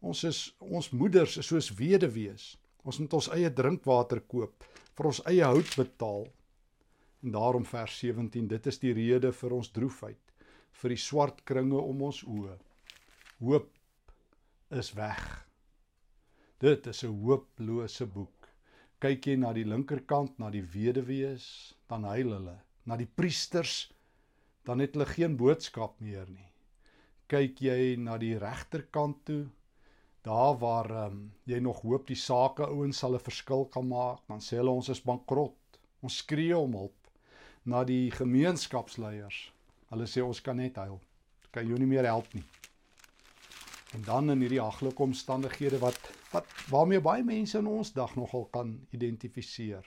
Ons 0.00 0.24
is 0.24 0.38
ons 0.58 0.88
moeders 0.96 1.36
is 1.42 1.50
soos 1.50 1.68
weduwees. 1.76 2.54
Ons 2.82 2.98
moet 3.02 3.12
ons 3.18 3.28
eie 3.36 3.50
drinkwater 3.52 4.22
koop, 4.26 4.64
vir 4.96 5.08
ons 5.10 5.20
eie 5.30 5.44
hout 5.44 5.76
betaal. 5.78 6.24
En 7.22 7.30
daarom 7.30 7.64
vers 7.64 7.98
17, 7.98 8.48
dit 8.48 8.66
is 8.66 8.78
die 8.78 8.92
rede 8.92 9.32
vir 9.32 9.52
ons 9.52 9.70
droefheid, 9.70 10.34
vir 10.82 10.88
die 10.88 10.98
swart 11.00 11.44
kringe 11.44 11.78
om 11.78 12.02
ons 12.02 12.22
oë. 12.26 12.58
Hoop 13.38 13.70
is 14.70 14.92
weg. 14.98 15.46
Dit 16.58 16.86
is 16.86 17.04
'n 17.04 17.14
hooplose 17.22 18.06
boek 18.06 18.42
kyk 19.02 19.26
jy 19.26 19.34
na 19.40 19.50
die 19.56 19.66
linkerkant 19.66 20.36
na 20.38 20.48
die 20.54 20.62
weduwees, 20.62 21.44
dan 21.90 22.06
huil 22.06 22.36
hulle. 22.36 22.54
Na 22.86 22.94
die 22.98 23.08
priesters, 23.08 23.90
dan 24.66 24.82
het 24.82 24.94
hulle 24.94 25.08
geen 25.10 25.34
boodskap 25.38 25.96
meer 26.02 26.28
nie. 26.30 26.46
Kyk 27.30 27.64
jy 27.64 27.96
na 27.98 28.14
die 28.20 28.36
regterkant 28.38 29.24
toe, 29.26 29.42
daar 30.22 30.54
waar 30.60 30.90
um, 31.08 31.22
jy 31.50 31.58
nog 31.64 31.80
hoop 31.82 32.06
die 32.06 32.18
sake 32.18 32.68
ouens 32.70 33.00
sal 33.02 33.16
'n 33.18 33.26
verskil 33.26 33.66
kan 33.74 33.88
maak, 33.88 34.22
dan 34.28 34.38
sê 34.38 34.60
hulle 34.60 34.70
ons 34.70 34.92
is 34.94 35.02
bankrot. 35.02 35.80
Ons 36.02 36.22
skree 36.22 36.54
om 36.54 36.78
hulp. 36.78 37.01
Na 37.62 37.84
die 37.86 38.10
gemeenskapsleiers, 38.10 39.52
hulle 39.92 40.06
sê 40.10 40.22
ons 40.24 40.40
kan 40.42 40.56
net 40.58 40.80
huil. 40.82 40.98
Kan 41.54 41.68
jou 41.68 41.78
nie 41.78 41.86
meer 41.86 42.08
help 42.08 42.32
nie. 42.34 42.44
En 43.94 44.02
dan 44.02 44.32
in 44.32 44.40
hierdie 44.42 44.62
haglike 44.62 45.04
omstandighede 45.04 45.78
wat 45.82 46.00
wat 46.32 46.48
waarmee 46.72 47.00
baie 47.04 47.24
mense 47.28 47.58
in 47.60 47.66
ons 47.68 47.90
dag 47.92 48.14
nogal 48.16 48.46
kan 48.54 48.70
identifiseer. 48.96 49.84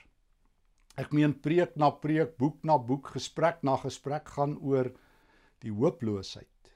Ek 0.96 1.10
meen 1.12 1.34
preek 1.42 1.74
na 1.76 1.90
preek, 1.90 2.36
boek 2.38 2.62
na 2.64 2.78
boek, 2.78 3.10
gesprek 3.16 3.64
na 3.66 3.76
gesprek 3.82 4.30
gaan 4.38 4.54
oor 4.62 4.92
die 5.66 5.74
hooploosheid. 5.74 6.70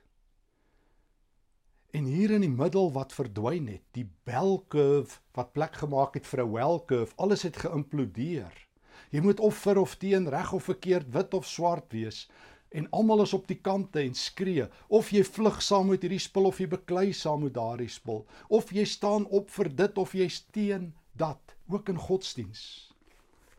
En 1.94 2.10
hier 2.10 2.34
in 2.34 2.44
die 2.44 2.52
middel 2.52 2.92
wat 2.94 3.14
verdwyn 3.14 3.70
het, 3.70 3.86
die 3.94 4.08
bell 4.26 4.58
curve 4.74 5.22
wat 5.38 5.54
plek 5.54 5.80
gemaak 5.84 6.18
het 6.18 6.26
vir 6.26 6.44
'n 6.44 6.52
well 6.52 6.82
curve, 6.86 7.14
alles 7.18 7.46
het 7.46 7.58
geïmplodeer. 7.58 8.69
Jy 9.10 9.24
moet 9.26 9.40
of 9.42 9.58
vir 9.64 9.80
of 9.82 9.96
teen, 9.98 10.28
reg 10.30 10.52
of 10.54 10.68
verkeerd, 10.70 11.10
wit 11.14 11.34
of 11.34 11.48
swart 11.50 11.94
wees. 11.94 12.28
En 12.70 12.86
almal 12.94 13.24
is 13.24 13.34
op 13.34 13.48
die 13.50 13.58
kante 13.58 14.04
en 14.04 14.14
skree. 14.14 14.68
Of 14.88 15.10
jy 15.14 15.24
vlug 15.26 15.58
saam 15.66 15.90
met 15.90 16.06
hierdie 16.06 16.22
spul 16.22 16.46
of 16.46 16.60
jy 16.62 16.68
beklei 16.70 17.08
saam 17.18 17.42
met 17.48 17.56
daardie 17.58 17.90
spul. 17.90 18.22
Of 18.54 18.70
jy 18.76 18.86
staan 18.86 19.26
op 19.34 19.50
vir 19.56 19.72
dit 19.82 19.98
of 19.98 20.14
jy 20.14 20.30
steen 20.30 20.92
dat. 21.18 21.42
Ook 21.70 21.90
in 21.90 21.98
godsdiens 22.02 22.90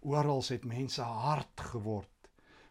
oral 0.01 0.41
het 0.49 0.65
mense 0.65 1.03
hard 1.03 1.61
geword. 1.73 2.09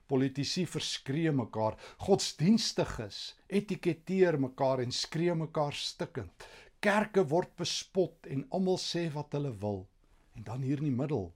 Politici 0.09 0.65
verskree 0.65 1.31
mekaar. 1.31 1.75
Godsdienstiges 2.01 3.36
etiketeer 3.48 4.39
mekaar 4.41 4.81
en 4.81 4.91
skree 4.91 5.36
mekaar 5.38 5.75
stikkend. 5.77 6.48
Kerke 6.81 7.25
word 7.29 7.51
bespot 7.59 8.25
en 8.31 8.48
almal 8.50 8.79
sê 8.81 9.09
wat 9.13 9.36
hulle 9.38 9.51
wil. 9.62 9.83
En 10.33 10.48
dan 10.48 10.65
hier 10.65 10.81
in 10.81 10.89
die 10.89 10.95
middel 10.95 11.29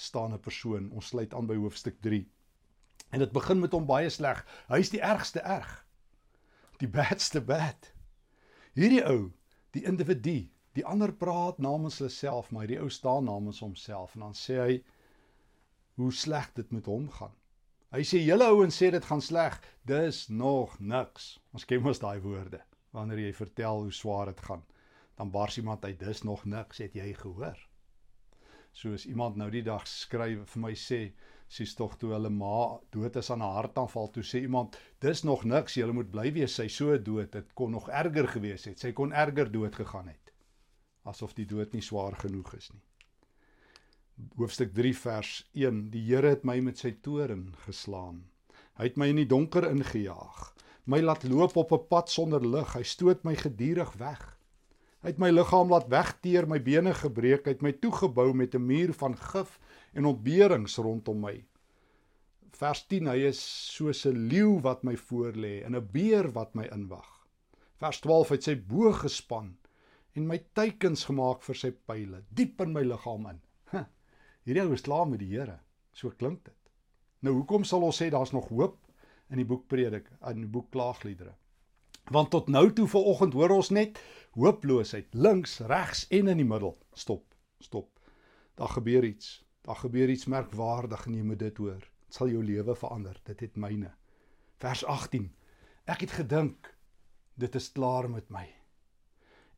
staan 0.00 0.32
'n 0.32 0.40
persoon 0.40 0.90
ons 0.90 1.06
sluit 1.06 1.34
aan 1.34 1.46
by 1.46 1.56
hoofstuk 1.56 2.00
3 2.00 2.26
En 3.10 3.18
dit 3.18 3.32
begin 3.32 3.58
met 3.58 3.72
hom 3.72 3.86
baie 3.86 4.10
sleg. 4.10 4.44
Hy's 4.70 4.92
die 4.94 5.02
ergste 5.02 5.40
erg. 5.40 5.70
Die 6.78 6.88
badste 6.88 7.42
bad. 7.42 7.90
Hierdie 8.78 9.02
ou, 9.04 9.32
die 9.74 9.82
individu, 9.84 10.46
die 10.78 10.86
ander 10.86 11.12
praat 11.12 11.58
namens 11.58 11.98
hulle 11.98 12.12
self, 12.14 12.50
maar 12.50 12.64
hierdie 12.64 12.80
ou 12.84 12.90
staan 12.90 13.26
namens 13.26 13.58
homself 13.60 14.14
en 14.14 14.28
dan 14.28 14.36
sê 14.38 14.58
hy 14.60 14.76
hoe 15.98 16.12
sleg 16.14 16.46
dit 16.54 16.70
met 16.72 16.86
hom 16.86 17.08
gaan. 17.18 17.34
Hy 17.90 18.04
sê 18.06 18.22
julle 18.22 18.46
ouens 18.46 18.78
sê 18.78 18.92
dit 18.94 19.04
gaan 19.04 19.20
sleg, 19.20 19.58
dis 19.90 20.28
nog 20.30 20.76
niks. 20.78 21.32
Ons 21.50 21.66
ken 21.66 21.82
mos 21.82 21.98
daai 21.98 22.22
woorde 22.22 22.62
wanneer 22.94 23.24
jy 23.26 23.34
vertel 23.34 23.84
hoe 23.84 23.92
swaar 23.94 24.30
dit 24.30 24.40
gaan. 24.46 24.62
Dan 25.18 25.34
bars 25.34 25.58
iemand 25.58 25.84
uit, 25.84 25.98
dis 25.98 26.22
nog 26.26 26.46
niks, 26.46 26.78
het 26.78 26.94
jy 26.94 27.10
gehoor? 27.18 27.58
Soos 28.72 29.06
iemand 29.06 29.36
nou 29.36 29.50
die 29.50 29.64
dag 29.66 29.86
skryf 29.88 30.44
vir 30.52 30.62
my 30.62 30.72
sê, 30.78 31.00
sies 31.50 31.72
tog 31.74 31.96
toe 31.98 32.12
hulle 32.14 32.30
ma 32.30 32.78
dood 32.94 33.16
is 33.18 33.30
aan 33.34 33.42
'n 33.42 33.54
hartaanval 33.56 34.10
toe 34.14 34.22
sê 34.22 34.42
iemand 34.46 34.76
dis 35.00 35.22
nog 35.24 35.44
niks 35.44 35.74
jy 35.76 35.90
moet 35.92 36.10
bly 36.10 36.30
wees 36.36 36.54
sy 36.54 36.68
so 36.68 36.98
dood 36.98 37.32
dit 37.32 37.54
kon 37.54 37.72
nog 37.72 37.88
erger 37.88 38.28
gewees 38.28 38.64
het. 38.64 38.78
Sy 38.78 38.92
kon 38.92 39.12
erger 39.12 39.50
dood 39.52 39.74
gegaan 39.74 40.08
het. 40.08 40.32
Asof 41.04 41.34
die 41.34 41.46
dood 41.46 41.72
nie 41.72 41.82
swaar 41.82 42.14
genoeg 42.14 42.54
is 42.54 42.70
nie. 42.72 42.82
Hoofstuk 44.36 44.74
3 44.74 44.94
vers 44.94 45.50
1 45.54 45.90
die 45.90 46.04
Here 46.06 46.28
het 46.28 46.44
my 46.44 46.60
met 46.60 46.78
sy 46.78 46.92
toren 47.02 47.54
geslaan. 47.66 48.28
Hy 48.78 48.84
het 48.84 48.96
my 48.96 49.08
in 49.08 49.16
die 49.16 49.26
donker 49.26 49.66
ingejaag. 49.70 50.54
My 50.86 51.00
laat 51.00 51.24
loop 51.24 51.56
op 51.56 51.72
'n 51.72 51.86
pad 51.88 52.10
sonder 52.10 52.46
lig. 52.46 52.74
Hy 52.74 52.82
stoot 52.82 53.24
my 53.24 53.34
gedurig 53.34 53.92
weg 53.98 54.39
hy 55.00 55.12
het 55.12 55.20
my 55.22 55.30
liggaam 55.32 55.70
laat 55.72 55.88
wegteer 55.92 56.48
my 56.48 56.58
bene 56.60 56.92
gebreek 56.94 57.46
hy 57.46 57.54
het 57.56 57.62
my 57.64 57.72
toegebou 57.72 58.32
met 58.36 58.54
'n 58.54 58.66
muur 58.66 58.92
van 58.92 59.16
gif 59.16 59.58
en 59.94 60.04
ontberings 60.04 60.76
rondom 60.76 61.20
my. 61.20 61.44
vers 62.60 62.86
10, 62.86 63.06
hy 63.06 63.20
is 63.28 63.40
soos 63.74 64.06
'n 64.06 64.28
leeu 64.28 64.60
wat 64.60 64.82
my 64.84 64.96
voorlê 64.96 65.64
en 65.64 65.76
'n 65.76 65.88
beer 65.92 66.30
wat 66.32 66.54
my 66.54 66.68
inwag. 66.72 67.26
Vers 67.76 68.00
12, 68.00 68.28
hy 68.28 68.34
het 68.34 68.44
sy 68.44 68.56
boog 68.56 69.00
gespan 69.00 69.56
en 70.14 70.26
my 70.26 70.38
teikens 70.52 71.04
gemaak 71.04 71.42
vir 71.42 71.54
sy 71.54 71.70
pile 71.70 72.22
diep 72.28 72.60
in 72.60 72.72
my 72.72 72.82
liggaam 72.82 73.26
in. 73.26 73.40
Huh, 73.72 73.84
hierdie 74.44 74.62
ou 74.62 74.72
is 74.72 74.82
klaar 74.82 75.08
met 75.08 75.18
die 75.18 75.30
Here. 75.30 75.58
So 75.92 76.10
klink 76.10 76.44
dit. 76.44 76.54
Nou 77.20 77.34
hoekom 77.34 77.64
sal 77.64 77.82
ons 77.82 78.02
sê 78.02 78.10
daar's 78.10 78.32
nog 78.32 78.48
hoop 78.48 78.78
in 79.30 79.36
die 79.36 79.46
boek 79.46 79.66
Prediker, 79.68 80.16
in 80.30 80.40
die 80.44 80.50
boek 80.50 80.70
Klaagliedere? 80.70 81.34
Want 82.10 82.30
tot 82.30 82.48
nou 82.48 82.72
toe 82.72 82.88
vanoggend 82.88 83.36
hoor 83.38 83.50
ons 83.54 83.70
net 83.70 84.00
hooploosheid, 84.36 85.14
links, 85.14 85.58
regs 85.58 86.06
en 86.08 86.28
in 86.28 86.42
die 86.42 86.46
middel. 86.46 86.76
Stop, 86.92 87.34
stop. 87.58 87.98
Daar 88.54 88.68
gebeur 88.68 89.04
iets. 89.04 89.40
Daar 89.66 89.76
gebeur 89.76 90.08
iets 90.08 90.26
merkwaardig 90.26 91.06
en 91.06 91.14
jy 91.14 91.22
moet 91.22 91.38
dit 91.38 91.56
hoor. 91.56 91.80
Dit 91.80 92.16
sal 92.16 92.30
jou 92.32 92.44
lewe 92.44 92.74
verander. 92.74 93.20
Dit 93.24 93.40
het 93.40 93.56
myne. 93.56 93.92
Vers 94.60 94.84
18. 94.84 95.30
Ek 95.90 96.04
het 96.06 96.16
gedink 96.20 96.74
dit 97.40 97.54
is 97.54 97.70
klaar 97.72 98.10
met 98.10 98.28
my 98.30 98.46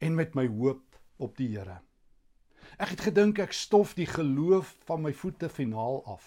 en 0.02 0.14
met 0.14 0.34
my 0.34 0.46
hoop 0.50 0.98
op 1.22 1.36
die 1.38 1.48
Here. 1.54 1.80
Ek 2.78 2.94
het 2.94 3.02
gedink 3.06 3.38
ek 3.42 3.54
stof 3.54 3.94
die 3.98 4.08
geloof 4.08 4.74
van 4.86 5.02
my 5.04 5.12
voete 5.14 5.50
finaal 5.50 6.00
af. 6.10 6.26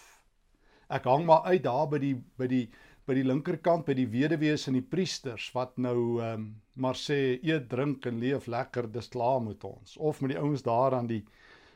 Ek 0.87 1.07
hang 1.09 1.25
maar 1.27 1.47
uit 1.49 1.63
daar 1.65 1.87
by 1.91 1.99
die 1.99 2.15
by 2.39 2.47
die 2.51 2.65
by 3.05 3.13
die 3.13 3.25
linkerkant 3.25 3.85
by 3.85 3.93
die 3.93 4.07
weduwees 4.09 4.67
en 4.67 4.79
die 4.79 4.85
priesters 4.85 5.51
wat 5.53 5.77
nou 5.77 6.21
ehm 6.21 6.33
um, 6.33 6.53
maar 6.75 6.97
sê 6.99 7.39
eet, 7.39 7.69
drink 7.71 8.03
en 8.09 8.17
leef 8.19 8.49
lekker, 8.51 8.89
dis 8.91 9.07
klaar 9.07 9.39
met 9.39 9.63
ons. 9.63 9.93
Of 9.95 10.19
met 10.19 10.33
die 10.33 10.39
ouens 10.41 10.63
daar 10.65 10.97
aan 10.97 11.07
die 11.07 11.21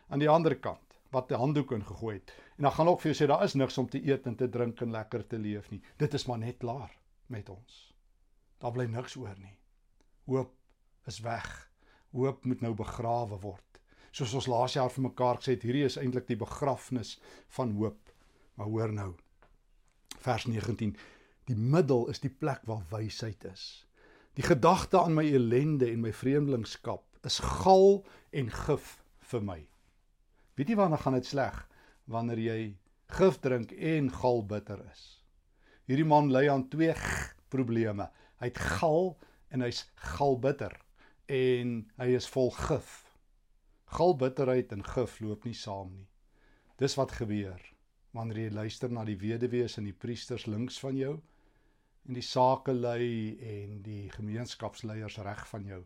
aan 0.10 0.20
die 0.20 0.28
ander 0.30 0.58
kant 0.60 0.98
wat 1.12 1.32
'n 1.32 1.40
handdoek 1.40 1.72
ingegooi 1.72 2.16
het. 2.16 2.34
En 2.58 2.64
dan 2.64 2.72
gaan 2.72 2.88
ook 2.88 3.02
vir 3.02 3.12
jou 3.12 3.24
sê 3.24 3.28
daar 3.28 3.44
is 3.44 3.54
niks 3.54 3.78
om 3.78 3.90
te 3.90 4.02
eet 4.06 4.26
en 4.28 4.36
te 4.36 4.50
drink 4.50 4.82
en 4.82 4.92
lekker 4.92 5.28
te 5.28 5.38
leef 5.38 5.70
nie. 5.72 5.82
Dit 5.98 6.14
is 6.14 6.26
maar 6.26 6.38
net 6.38 6.58
klaar 6.58 6.92
met 7.28 7.50
ons. 7.50 7.94
Daar 8.58 8.72
bly 8.72 8.86
niks 8.86 9.16
oor 9.16 9.36
nie. 9.40 9.58
Hoop 10.26 10.54
is 11.08 11.20
weg. 11.20 11.72
Hoop 12.12 12.46
moet 12.46 12.62
nou 12.62 12.74
begrawe 12.74 13.40
word. 13.40 13.82
Soos 14.12 14.34
ons 14.34 14.48
laas 14.48 14.74
jaar 14.74 14.90
vir 14.90 15.04
mekaar 15.04 15.38
gesê 15.38 15.52
het, 15.52 15.64
hierdie 15.64 15.86
is 15.86 15.98
eintlik 15.98 16.28
die 16.28 16.36
begrafnis 16.36 17.20
van 17.48 17.72
hoop. 17.72 18.14
Maar 18.56 18.68
hoor 18.68 18.94
nou. 18.94 19.16
Vers 20.20 20.46
19. 20.46 20.96
Die 21.50 21.58
middel 21.58 22.04
is 22.12 22.20
die 22.22 22.30
plek 22.30 22.62
waar 22.70 22.84
wysheid 22.92 23.42
is. 23.50 23.64
Die 24.38 24.46
gedagte 24.46 25.00
aan 25.02 25.16
my 25.18 25.24
ellende 25.34 25.88
en 25.90 26.04
my 26.04 26.12
vreemdelingskap 26.14 27.26
is 27.26 27.40
gal 27.42 28.04
en 28.38 28.52
gif 28.54 28.92
vir 29.32 29.42
my. 29.48 29.58
Weet 30.54 30.70
jy 30.70 30.78
wanneer 30.78 31.02
gaan 31.02 31.18
dit 31.18 31.26
sleg? 31.26 31.58
Wanneer 32.06 32.42
jy 32.44 32.60
gif 33.18 33.40
drink 33.42 33.74
en 33.74 34.12
gal 34.14 34.46
bitter 34.52 34.84
is. 34.92 35.02
Hierdie 35.90 36.06
man 36.06 36.30
ly 36.30 36.44
aan 36.54 36.68
twee 36.70 36.94
probleme. 37.50 38.12
Hy 38.38 38.52
het 38.52 38.62
gal 38.78 39.16
en 39.50 39.66
hy's 39.66 39.88
gal 40.14 40.38
bitter 40.38 40.78
en 41.34 41.74
hy 41.98 42.12
is 42.20 42.30
vol 42.30 42.54
gif. 42.60 42.94
Gal 43.98 44.14
bitterheid 44.22 44.78
en 44.78 44.86
gif 44.86 45.18
loop 45.26 45.50
nie 45.50 45.58
saam 45.58 45.90
nie. 45.98 46.06
Dis 46.78 46.94
wat 47.02 47.18
gebeur 47.18 47.58
wanneer 48.14 48.46
jy 48.46 48.54
luister 48.54 48.94
na 48.94 49.02
die 49.06 49.18
weduwees 49.18 49.82
en 49.82 49.90
die 49.90 49.98
priesters 49.98 50.46
links 50.46 50.78
van 50.86 50.94
jou 50.98 51.18
en 52.08 52.18
die 52.18 52.26
sakelei 52.26 53.38
en 53.54 53.82
die 53.86 54.10
gemeenskapsleiers 54.16 55.18
reg 55.26 55.46
van 55.52 55.66
jou. 55.66 55.84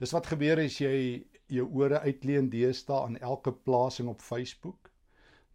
Dis 0.00 0.14
wat 0.16 0.30
gebeur 0.32 0.60
as 0.62 0.78
jy 0.80 0.94
jou 1.50 1.66
ore 1.82 2.00
uitleen 2.06 2.48
deesdae 2.52 3.02
aan 3.06 3.18
elke 3.18 3.52
plasing 3.52 4.08
op 4.08 4.22
Facebook. 4.24 4.90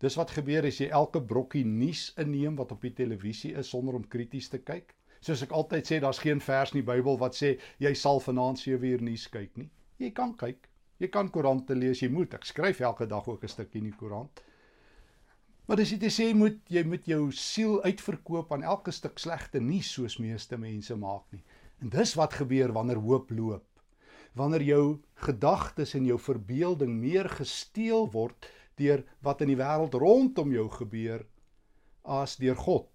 Dis 0.03 0.17
wat 0.19 0.33
gebeur 0.35 0.67
as 0.67 0.81
jy 0.81 0.89
elke 0.93 1.21
brokkie 1.23 1.63
nuus 1.65 2.11
inneem 2.21 2.57
wat 2.59 2.73
op 2.75 2.83
die 2.85 2.93
televisie 2.93 3.55
is 3.57 3.71
sonder 3.73 3.95
om 3.97 4.07
krities 4.15 4.51
te 4.51 4.59
kyk. 4.59 4.93
Soos 5.25 5.41
ek 5.41 5.55
altyd 5.57 5.87
sê, 5.89 5.99
daar's 6.03 6.21
geen 6.21 6.41
vers 6.43 6.75
in 6.75 6.81
die 6.81 6.85
Bybel 6.85 7.17
wat 7.17 7.37
sê 7.37 7.55
jy 7.81 7.93
sal 7.97 8.21
vanaand 8.21 8.61
7 8.61 8.91
uur 8.91 9.05
nuus 9.07 9.25
kyk 9.33 9.55
nie. 9.57 9.71
Jy 10.03 10.11
kan 10.13 10.35
kyk. 10.37 10.67
Jy 11.01 11.09
kan 11.11 11.31
koerante 11.33 11.75
lees, 11.75 12.03
jy 12.03 12.11
moet. 12.13 12.35
Ek 12.37 12.45
skryf 12.45 12.83
elke 12.85 13.07
dag 13.09 13.25
ook 13.27 13.43
'n 13.43 13.49
stukkie 13.51 13.81
in 13.81 13.89
die 13.89 13.97
koerant. 13.97 14.43
Maar 15.65 15.77
dis 15.81 15.95
dit 15.97 16.11
sê 16.13 16.29
jy 16.29 16.35
moet 16.37 16.59
jy 16.69 16.83
moet 16.85 17.07
jou 17.09 17.31
siel 17.33 17.79
uitverkoop 17.83 18.51
aan 18.53 18.63
elke 18.63 18.91
stuk 18.93 19.17
slegte 19.19 19.59
nuus 19.59 19.91
soos 19.97 20.19
meeste 20.21 20.57
mense 20.57 20.95
maak 20.95 21.25
nie. 21.33 21.43
En 21.81 21.89
dis 21.89 22.13
wat 22.15 22.37
gebeur 22.41 22.73
wanneer 22.75 23.01
hoop 23.01 23.31
loop 23.33 23.65
wanneer 24.35 24.65
jou 24.67 24.85
gedagtes 25.23 25.93
en 25.95 26.07
jou 26.09 26.17
verbeelding 26.19 26.91
meer 26.99 27.29
gesteel 27.31 28.09
word 28.11 28.49
deur 28.79 29.05
wat 29.23 29.41
in 29.45 29.53
die 29.53 29.59
wêreld 29.59 29.95
rondom 29.95 30.51
jou 30.51 30.65
gebeur 30.73 31.23
as 32.03 32.35
deur 32.41 32.57
God. 32.59 32.89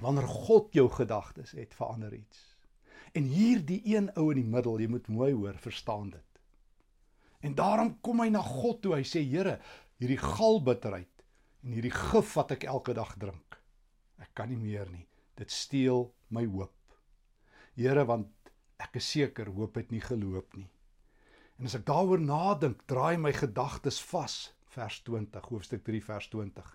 Wanneer 0.00 0.26
God 0.26 0.72
jou 0.74 0.86
gedagtes 0.88 1.52
het, 1.52 1.76
verander 1.76 2.14
iets. 2.16 2.40
En 3.12 3.28
hier 3.28 3.60
die 3.66 3.82
een 3.84 4.08
ou 4.16 4.30
in 4.32 4.40
die 4.40 4.48
middel, 4.48 4.80
jy 4.80 4.88
moet 4.88 5.10
mooi 5.12 5.32
hoor, 5.34 5.58
verstaan 5.60 6.08
dit. 6.14 6.40
En 7.44 7.54
daarom 7.58 7.92
kom 8.00 8.22
hy 8.24 8.30
na 8.32 8.40
God 8.44 8.80
toe. 8.82 8.94
Hy 8.96 9.04
sê: 9.04 9.20
"Here, 9.20 9.58
hierdie 10.00 10.20
galbitterheid 10.20 11.09
en 11.62 11.72
hierdie 11.72 11.94
gif 11.94 12.34
wat 12.34 12.52
ek 12.52 12.64
elke 12.64 12.94
dag 12.94 13.16
drink, 13.18 13.60
ek 14.18 14.34
kan 14.34 14.48
nie 14.48 14.60
meer 14.60 14.88
nie. 14.90 15.06
Dit 15.36 15.50
steel 15.50 16.10
my 16.28 16.44
hoop. 16.46 16.76
Here, 17.74 18.04
want 18.04 18.40
Ek 18.80 18.96
is 18.96 19.08
seker 19.12 19.50
hoop 19.52 19.76
het 19.76 19.90
nie 19.92 20.00
geloop 20.00 20.56
nie. 20.56 20.68
En 21.60 21.68
as 21.68 21.76
ek 21.76 21.84
daaroor 21.88 22.22
nadink, 22.24 22.86
draai 22.88 23.20
my 23.20 23.32
gedagtes 23.36 24.00
vas, 24.10 24.36
vers 24.72 25.00
20, 25.04 25.50
hoofstuk 25.52 25.84
3 25.84 26.00
vers 26.06 26.30
20. 26.32 26.70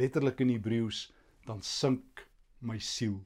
Letterlik 0.00 0.40
in 0.40 0.54
Hebreëus, 0.54 1.04
dan 1.44 1.60
sink 1.66 2.24
my 2.64 2.78
siel. 2.80 3.18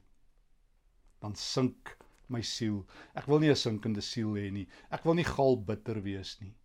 Dan 1.23 1.37
sink 1.39 1.93
my 2.33 2.41
siel. 2.43 2.81
Ek 3.15 3.29
wil 3.31 3.39
nie 3.39 3.51
'n 3.51 3.55
sinkende 3.55 4.01
siel 4.01 4.35
hê 4.35 4.51
nie. 4.51 4.67
Ek 4.91 5.05
wil 5.05 5.15
nie 5.15 5.23
gal 5.23 5.55
bitter 5.55 6.01
wees 6.03 6.37
nie. 6.41 6.55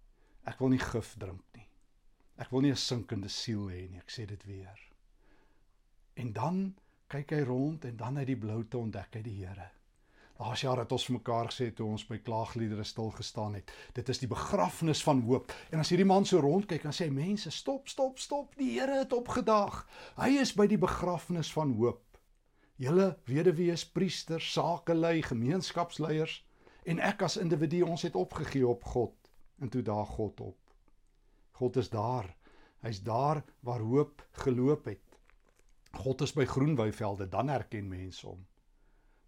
Ek 0.44 0.58
wil 0.58 0.70
nie 0.70 0.82
gif 0.82 1.14
drink. 1.18 1.51
Ek 2.42 2.50
wil 2.50 2.64
nie 2.64 2.72
'n 2.72 2.76
sinkende 2.76 3.28
siel 3.28 3.68
hê 3.70 3.88
nie. 3.90 3.98
Ek 3.98 4.10
sê 4.10 4.26
dit 4.26 4.44
weer. 4.44 4.78
En 6.14 6.32
dan 6.32 6.74
kyk 7.06 7.30
hy 7.30 7.42
rond 7.46 7.84
en 7.84 7.96
dan 7.96 8.18
uit 8.18 8.26
die 8.26 8.36
bloute 8.36 8.78
ontdek 8.78 9.14
hy 9.14 9.22
die 9.22 9.38
Here. 9.44 9.70
Laas 10.40 10.60
jaar 10.64 10.80
het 10.80 10.92
ons 10.92 11.04
vir 11.06 11.16
mekaar 11.18 11.50
gesê 11.50 11.68
toe 11.74 11.86
ons 11.86 12.04
by 12.08 12.18
klaagliedere 12.18 12.84
stil 12.84 13.10
gestaan 13.14 13.54
het. 13.54 13.70
Dit 13.94 14.08
is 14.08 14.18
die 14.18 14.28
begrafnis 14.28 15.02
van 15.06 15.20
hoop. 15.22 15.52
En 15.70 15.78
as 15.78 15.92
hierdie 15.92 16.08
man 16.08 16.24
so 16.24 16.40
rondkyk, 16.40 16.82
dan 16.82 16.92
sê 16.92 17.06
hy 17.06 17.14
mense, 17.14 17.50
stop, 17.50 17.88
stop, 17.88 18.18
stop. 18.18 18.56
Die 18.56 18.72
Here 18.72 18.98
het 18.98 19.12
opgedaag. 19.12 19.84
Hy 20.16 20.30
is 20.40 20.54
by 20.56 20.66
die 20.66 20.80
begrafnis 20.80 21.52
van 21.52 21.76
hoop. 21.78 22.18
Julle 22.76 23.18
weduwees, 23.30 23.84
priesters, 23.86 24.52
sakelei, 24.52 25.22
gemeenskapsleiers 25.22 26.40
en 26.84 26.98
ek 26.98 27.22
as 27.22 27.36
individu, 27.38 27.84
ons 27.86 28.02
het 28.02 28.16
opgegee 28.18 28.66
op 28.66 28.84
God. 28.84 29.14
En 29.60 29.70
toe 29.70 29.82
daag 29.86 30.08
God 30.16 30.40
op. 30.40 30.61
God 31.52 31.76
is 31.76 31.90
daar. 31.90 32.30
Hy's 32.82 33.02
daar 33.02 33.42
waar 33.60 33.80
hoop 33.80 34.22
geloop 34.44 34.84
het. 34.84 35.18
God 35.92 36.20
is 36.20 36.32
by 36.32 36.44
groenwyvelde, 36.44 37.28
dan 37.28 37.48
herken 37.48 37.88
mense 37.88 38.26
hom 38.26 38.46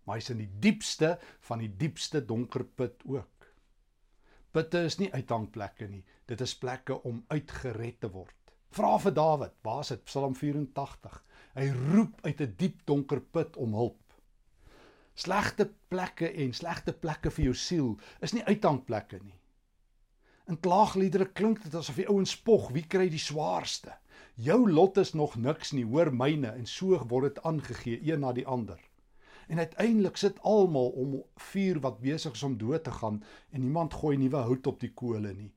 maar 0.05 0.21
hy's 0.21 0.31
in 0.33 0.43
die 0.43 0.51
diepste 0.61 1.15
van 1.49 1.63
die 1.65 1.71
diepste 1.81 2.23
donker 2.25 2.65
put 2.77 3.05
ook. 3.09 3.49
Putte 4.55 4.85
is 4.87 4.99
nie 5.01 5.11
uithangplekke 5.13 5.89
nie, 5.91 6.05
dit 6.31 6.41
is 6.45 6.57
plekke 6.61 7.01
om 7.09 7.25
uitgered 7.33 8.01
te 8.05 8.11
word. 8.13 8.37
Vra 8.75 8.95
vir 9.03 9.15
Dawid, 9.15 9.55
waar 9.67 9.83
is 9.85 9.93
dit? 9.95 10.05
Psalm 10.09 10.35
84. 10.39 11.21
Hy 11.55 11.69
roep 11.95 12.21
uit 12.27 12.41
'n 12.41 12.47
die 12.47 12.57
diep 12.63 12.81
donker 12.87 13.21
put 13.21 13.57
om 13.57 13.75
hulp. 13.75 14.01
Slegte 15.15 15.71
plekke 15.89 16.33
en 16.33 16.53
slegte 16.53 16.93
plekke 16.93 17.31
vir 17.31 17.45
jou 17.45 17.55
siel 17.55 17.99
is 18.21 18.33
nie 18.35 18.43
uithangplekke 18.45 19.21
nie. 19.23 19.39
In 20.45 20.59
klaagliedere 20.61 21.25
klink 21.33 21.63
dit 21.65 21.75
asof 21.79 21.97
die 21.97 22.05
ouens 22.13 22.35
spog, 22.37 22.67
wie 22.77 22.83
kry 22.95 23.07
die 23.09 23.21
swaarste? 23.23 23.95
Jou 24.37 24.59
lot 24.69 24.99
is 25.01 25.15
nog 25.17 25.39
niks 25.41 25.71
nie, 25.73 25.87
hoor 25.89 26.11
myne 26.13 26.51
en 26.51 26.67
so 26.69 26.99
word 27.09 27.31
dit 27.31 27.47
aangegee 27.49 28.01
een 28.05 28.21
na 28.21 28.33
die 28.37 28.45
ander. 28.45 28.81
En 29.49 29.63
uiteindelik 29.63 30.21
sit 30.21 30.43
almal 30.43 30.91
om 31.01 31.15
vuur 31.49 31.81
wat 31.87 32.03
besig 32.05 32.37
is 32.37 32.43
om 32.45 32.59
dood 32.61 32.85
te 32.85 32.93
gaan 32.93 33.23
en 33.51 33.65
niemand 33.65 33.97
gooi 33.97 34.19
nuwe 34.21 34.43
hout 34.51 34.69
op 34.69 34.85
die 34.85 34.93
kole 34.93 35.33
nie. 35.33 35.49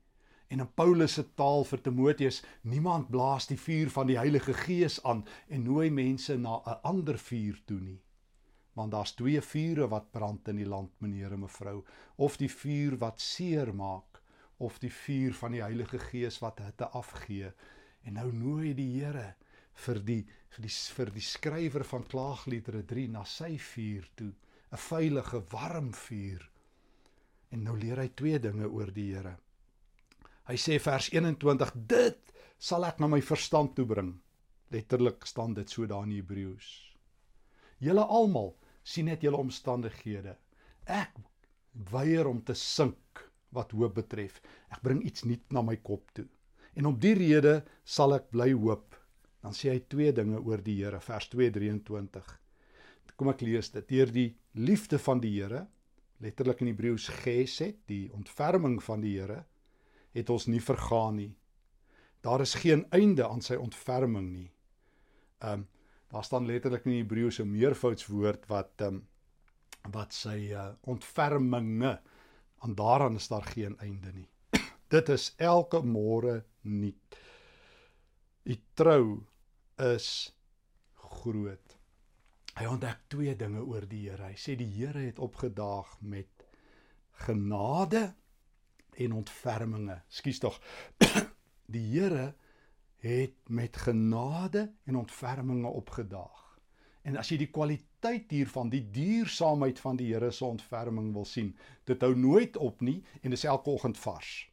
En 0.48 0.64
in 0.64 0.72
Paulus 0.80 1.18
se 1.18 1.26
taal 1.36 1.68
vir 1.68 1.82
Timoteus, 1.84 2.42
niemand 2.62 3.10
blaas 3.12 3.48
die 3.50 3.60
vuur 3.60 3.90
van 3.92 4.08
die 4.08 4.16
Heilige 4.16 4.54
Gees 4.56 5.02
aan 5.04 5.26
en 5.48 5.66
nooi 5.68 5.90
mense 5.90 6.38
na 6.38 6.62
'n 6.64 6.80
ander 6.82 7.18
vuur 7.18 7.60
toe 7.66 7.80
nie. 7.80 8.00
Want 8.72 8.92
daar's 8.92 9.12
twee 9.12 9.40
vure 9.40 9.88
wat 9.88 10.10
brand 10.10 10.48
in 10.48 10.56
die 10.56 10.68
land, 10.68 10.90
meneer 10.98 11.32
en 11.32 11.40
mevrou, 11.40 11.84
of 12.16 12.36
die 12.36 12.50
vuur 12.50 12.96
wat 12.96 13.20
seer 13.20 13.74
maak 13.74 14.17
of 14.58 14.78
die 14.82 14.92
vuur 14.92 15.34
van 15.38 15.54
die 15.54 15.62
Heilige 15.62 15.98
Gees 15.98 16.40
wat 16.42 16.62
hitte 16.62 16.88
afgee. 16.98 17.52
En 18.02 18.18
nou 18.18 18.28
nooi 18.32 18.74
die 18.74 18.90
Here 18.98 19.34
vir 19.86 20.02
die 20.02 20.22
vir 20.48 20.64
die 20.64 20.74
vir 20.96 21.10
die 21.14 21.24
skrywer 21.24 21.84
van 21.84 22.06
Klaagliedere 22.08 22.82
3 22.88 23.08
na 23.14 23.24
sy 23.24 23.58
vuur 23.58 24.08
toe, 24.16 24.32
'n 24.72 24.76
veilige, 24.76 25.42
warm 25.52 25.92
vuur. 25.94 26.50
En 27.50 27.62
nou 27.62 27.76
leer 27.78 27.98
hy 27.98 28.08
twee 28.08 28.38
dinge 28.38 28.68
oor 28.68 28.90
die 28.92 29.12
Here. 29.14 29.36
Hy 30.48 30.56
sê 30.56 30.78
vers 30.80 31.10
21: 31.12 31.72
Dit 31.86 32.32
sal 32.58 32.84
ek 32.84 32.98
na 33.00 33.06
my 33.06 33.20
verstand 33.20 33.74
toe 33.76 33.86
bring. 33.86 34.20
Letterlik 34.70 35.26
staan 35.26 35.54
dit 35.54 35.70
so 35.70 35.86
daar 35.86 36.04
in 36.04 36.16
Hebreëus. 36.16 36.68
Julle 37.78 38.04
almal 38.04 38.56
sien 38.82 39.06
net 39.06 39.22
julle 39.22 39.36
omstandighede. 39.36 40.36
Ek 40.84 41.14
weier 41.92 42.26
om 42.26 42.42
te 42.42 42.54
sink 42.54 42.96
wat 43.56 43.72
hoop 43.72 43.94
betref. 43.94 44.40
Ek 44.70 44.82
bring 44.82 45.02
iets 45.02 45.24
nuut 45.24 45.52
na 45.52 45.62
my 45.62 45.76
kop 45.76 46.10
toe. 46.12 46.26
En 46.76 46.86
om 46.86 46.98
die 46.98 47.14
rede 47.14 47.62
sal 47.84 48.14
ek 48.14 48.30
bly 48.30 48.52
hoop. 48.52 48.94
Dan 49.42 49.54
sê 49.54 49.70
hy 49.72 49.80
twee 49.88 50.12
dinge 50.12 50.40
oor 50.40 50.62
die 50.62 50.76
Here, 50.82 51.00
vers 51.00 51.28
2:23. 51.28 52.38
Kom 53.18 53.32
ek 53.32 53.42
lees 53.42 53.72
dit. 53.74 53.88
Deur 53.90 54.12
die 54.14 54.28
liefde 54.54 54.98
van 55.02 55.18
die 55.20 55.32
Here, 55.34 55.64
letterlik 56.22 56.62
in 56.62 56.70
Hebreëus 56.70 57.08
gesed, 57.24 57.80
die 57.90 58.06
ontferming 58.14 58.78
van 58.82 59.02
die 59.02 59.16
Here, 59.18 59.40
het 60.14 60.30
ons 60.30 60.46
nie 60.46 60.62
vergaan 60.62 61.18
nie. 61.18 61.32
Daar 62.22 62.42
is 62.44 62.54
geen 62.62 62.84
einde 62.94 63.26
aan 63.26 63.42
sy 63.42 63.58
ontferming 63.58 64.30
nie. 64.32 64.48
Um 65.42 65.66
daar 66.08 66.24
staan 66.24 66.46
letterlik 66.48 66.86
in 66.86 67.02
Hebreëus 67.02 67.40
'n 67.42 67.50
meervoudswoord 67.50 68.46
wat 68.48 68.80
um 68.86 69.02
wat 69.92 70.12
sy 70.12 70.54
uh, 70.54 70.70
ontferminge 70.88 71.98
aan 72.58 72.74
daaraan 72.74 73.14
is 73.14 73.28
daar 73.28 73.44
geen 73.44 73.78
einde 73.78 74.12
nie. 74.12 74.28
Dit 74.94 75.08
is 75.08 75.32
elke 75.36 75.82
môre 75.82 76.44
nuut. 76.60 77.18
U 78.42 78.56
trou 78.74 79.24
is 79.76 80.34
groot. 80.94 81.76
Hy 82.58 82.66
ontdek 82.66 83.04
twee 83.12 83.36
dinge 83.38 83.62
oor 83.62 83.86
die 83.86 84.08
Here. 84.08 84.32
Hy 84.32 84.38
sê 84.40 84.56
die 84.58 84.70
Here 84.74 85.04
het 85.06 85.20
opgedaag 85.22 85.92
met 86.00 86.46
genade 87.26 88.14
en 88.98 89.12
ontferminge. 89.12 90.00
Skus 90.08 90.40
tog. 90.42 90.58
Die 91.68 91.84
Here 91.92 92.32
het 93.04 93.36
met 93.52 93.76
genade 93.76 94.72
en 94.84 94.96
ontferminge 94.96 95.68
opgedaag. 95.68 96.58
En 97.02 97.16
as 97.20 97.30
jy 97.30 97.38
die 97.44 97.50
kwaliteit 97.52 97.87
hiervan, 98.04 98.70
die 98.70 98.84
duursaamheid 98.90 99.80
van 99.80 99.96
die 99.96 100.12
Here 100.12 100.30
se 100.30 100.44
ontferming 100.44 101.12
wil 101.14 101.24
sien, 101.24 101.56
dit 101.84 102.00
hou 102.02 102.14
nooit 102.14 102.56
op 102.56 102.80
nie 102.80 103.02
en 103.22 103.30
dis 103.30 103.44
elke 103.44 103.70
oggend 103.70 103.98
vars. 103.98 104.48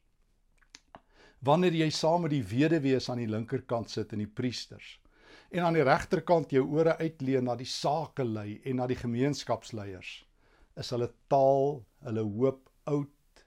Wanneer 1.40 1.74
jy 1.74 1.90
saam 1.90 2.22
met 2.26 2.32
die 2.32 2.44
weduwees 2.44 3.10
aan 3.10 3.20
die 3.22 3.30
linkerkant 3.30 3.90
sit 3.90 4.12
en 4.12 4.24
die 4.24 4.30
priesters 4.30 4.98
en 5.50 5.62
aan 5.62 5.76
die 5.76 5.84
regterkant 5.86 6.50
jou 6.50 6.64
ore 6.74 6.96
uitleen 6.98 7.46
na 7.46 7.54
die 7.56 7.68
sakelei 7.70 8.60
en 8.66 8.80
na 8.80 8.86
die 8.90 8.98
gemeenskapsleiers, 8.98 10.24
is 10.76 10.90
hulle 10.90 11.08
taal, 11.30 11.84
hulle 12.04 12.24
hoop 12.26 12.66
oud. 12.90 13.44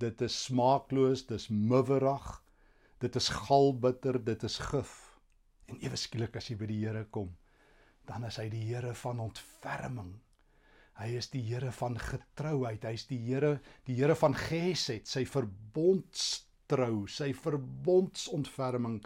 Dit 0.00 0.22
is 0.24 0.36
smaakloos, 0.46 1.26
dis 1.28 1.48
miwerig. 1.50 2.28
Dit 3.02 3.16
is 3.16 3.28
galbitter, 3.34 4.20
dit 4.24 4.46
is 4.46 4.58
gif. 4.70 4.94
En 5.68 5.80
ewe 5.84 5.98
skielik 5.98 6.38
as 6.38 6.48
jy 6.50 6.56
by 6.60 6.68
die 6.70 6.80
Here 6.84 7.04
kom, 7.12 7.34
dan 8.10 8.26
is 8.26 8.40
hy 8.40 8.48
die 8.50 8.64
Here 8.66 8.90
van 8.98 9.22
ontferming. 9.22 10.14
Hy 10.98 11.08
is 11.20 11.30
die 11.30 11.42
Here 11.46 11.70
van 11.72 11.94
getrouheid. 12.00 12.82
Hy's 12.82 13.06
die 13.06 13.20
Here, 13.22 13.58
die 13.86 14.00
Here 14.00 14.16
van 14.18 14.34
gesed, 14.34 15.06
sy 15.06 15.22
verbondstrou, 15.30 17.04
sy 17.06 17.30
verbondsontferming. 17.38 18.98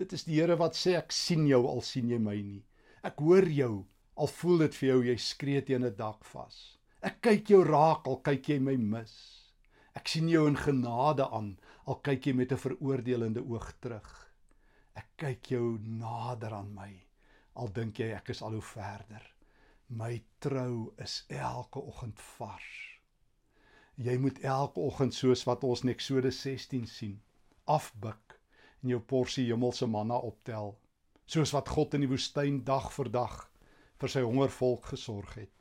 Dit 0.00 0.16
is 0.18 0.26
die 0.26 0.40
Here 0.40 0.58
wat 0.58 0.74
sê 0.78 0.96
ek 0.98 1.14
sien 1.14 1.46
jou 1.46 1.62
al 1.70 1.84
sien 1.86 2.10
jy 2.10 2.18
my 2.18 2.34
nie. 2.40 2.64
Ek 3.06 3.22
hoor 3.22 3.46
jou 3.46 3.72
al 4.18 4.30
voel 4.40 4.66
dit 4.66 4.80
vir 4.80 4.88
jou 4.88 4.98
jy 5.10 5.16
skree 5.20 5.62
teen 5.62 5.86
'n 5.86 5.94
dak 5.94 6.26
vas. 6.32 6.58
Ek 7.02 7.20
kyk 7.22 7.50
jou 7.54 7.62
raak 7.64 8.08
al 8.10 8.20
kyk 8.26 8.48
jy 8.48 8.58
my 8.58 8.76
mis. 8.76 9.14
Ek 9.94 10.08
sien 10.08 10.28
jou 10.28 10.46
in 10.48 10.56
genade 10.56 11.30
aan 11.30 11.56
al 11.86 12.00
kyk 12.02 12.26
jy 12.26 12.34
met 12.34 12.52
'n 12.52 12.64
veroordelende 12.66 13.46
oog 13.46 13.72
terug. 13.80 14.10
Ek 14.96 15.06
kyk 15.16 15.50
jou 15.50 15.78
nader 15.78 16.52
aan 16.54 16.74
my 16.74 17.03
al 17.54 17.70
dink 17.72 17.98
jy 17.98 18.10
ek 18.16 18.32
is 18.34 18.42
al 18.42 18.56
hoe 18.58 18.66
verder. 18.66 19.24
My 19.88 20.22
trou 20.42 20.92
is 21.02 21.22
elke 21.28 21.78
oggend 21.78 22.20
vars. 22.36 22.72
Jy 23.94 24.16
moet 24.18 24.40
elke 24.42 24.80
oggend 24.82 25.14
soos 25.14 25.44
wat 25.46 25.64
ons 25.64 25.84
in 25.84 25.92
Eksodus 25.92 26.40
16 26.42 26.86
sien, 26.90 27.18
afbuk 27.70 28.38
en 28.82 28.90
jou 28.90 29.00
porsie 29.12 29.46
hemelse 29.46 29.86
manna 29.86 30.16
optel, 30.18 30.74
soos 31.26 31.54
wat 31.54 31.70
God 31.76 31.94
in 31.94 32.02
die 32.04 32.10
woestyn 32.10 32.64
dag 32.66 32.90
vir 32.96 33.10
dag 33.12 33.36
vir 34.02 34.10
sy 34.10 34.24
hongervolk 34.26 34.90
gesorg 34.90 35.36
het. 35.38 35.52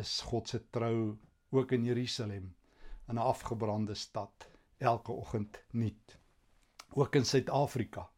Is 0.00 0.16
God 0.26 0.48
se 0.48 0.62
trou 0.74 1.14
ook 1.54 1.74
in 1.76 1.84
Jerusalem, 1.86 2.54
in 3.08 3.18
'n 3.18 3.26
afgebrande 3.34 3.94
stad, 3.94 4.48
elke 4.78 5.12
oggend 5.12 5.60
nuut. 5.72 6.18
Ook 6.96 7.16
in 7.16 7.24
Suid-Afrika 7.24 8.08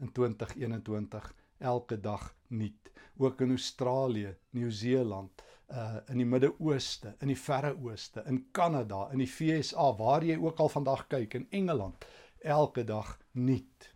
in 0.00 0.12
2021 0.12 1.34
elke 1.58 2.00
dag 2.00 2.34
nuut. 2.52 2.92
Ook 3.20 3.40
in 3.44 3.50
Australië, 3.56 4.34
Nieu-Seeland, 4.56 5.42
uh 5.72 6.00
in 6.12 6.20
die 6.20 6.28
Midde-Ooste, 6.28 7.14
in 7.20 7.32
die 7.32 7.38
Verre 7.38 7.72
Ooste, 7.80 8.24
in 8.28 8.44
Kanada, 8.52 9.06
in 9.12 9.22
die 9.22 9.30
VSA, 9.30 9.92
waar 9.98 10.24
jy 10.24 10.36
ook 10.40 10.60
al 10.60 10.72
vandag 10.72 11.06
kyk 11.12 11.34
in 11.38 11.46
Engeland, 11.50 12.04
elke 12.42 12.84
dag 12.84 13.16
nuut. 13.32 13.88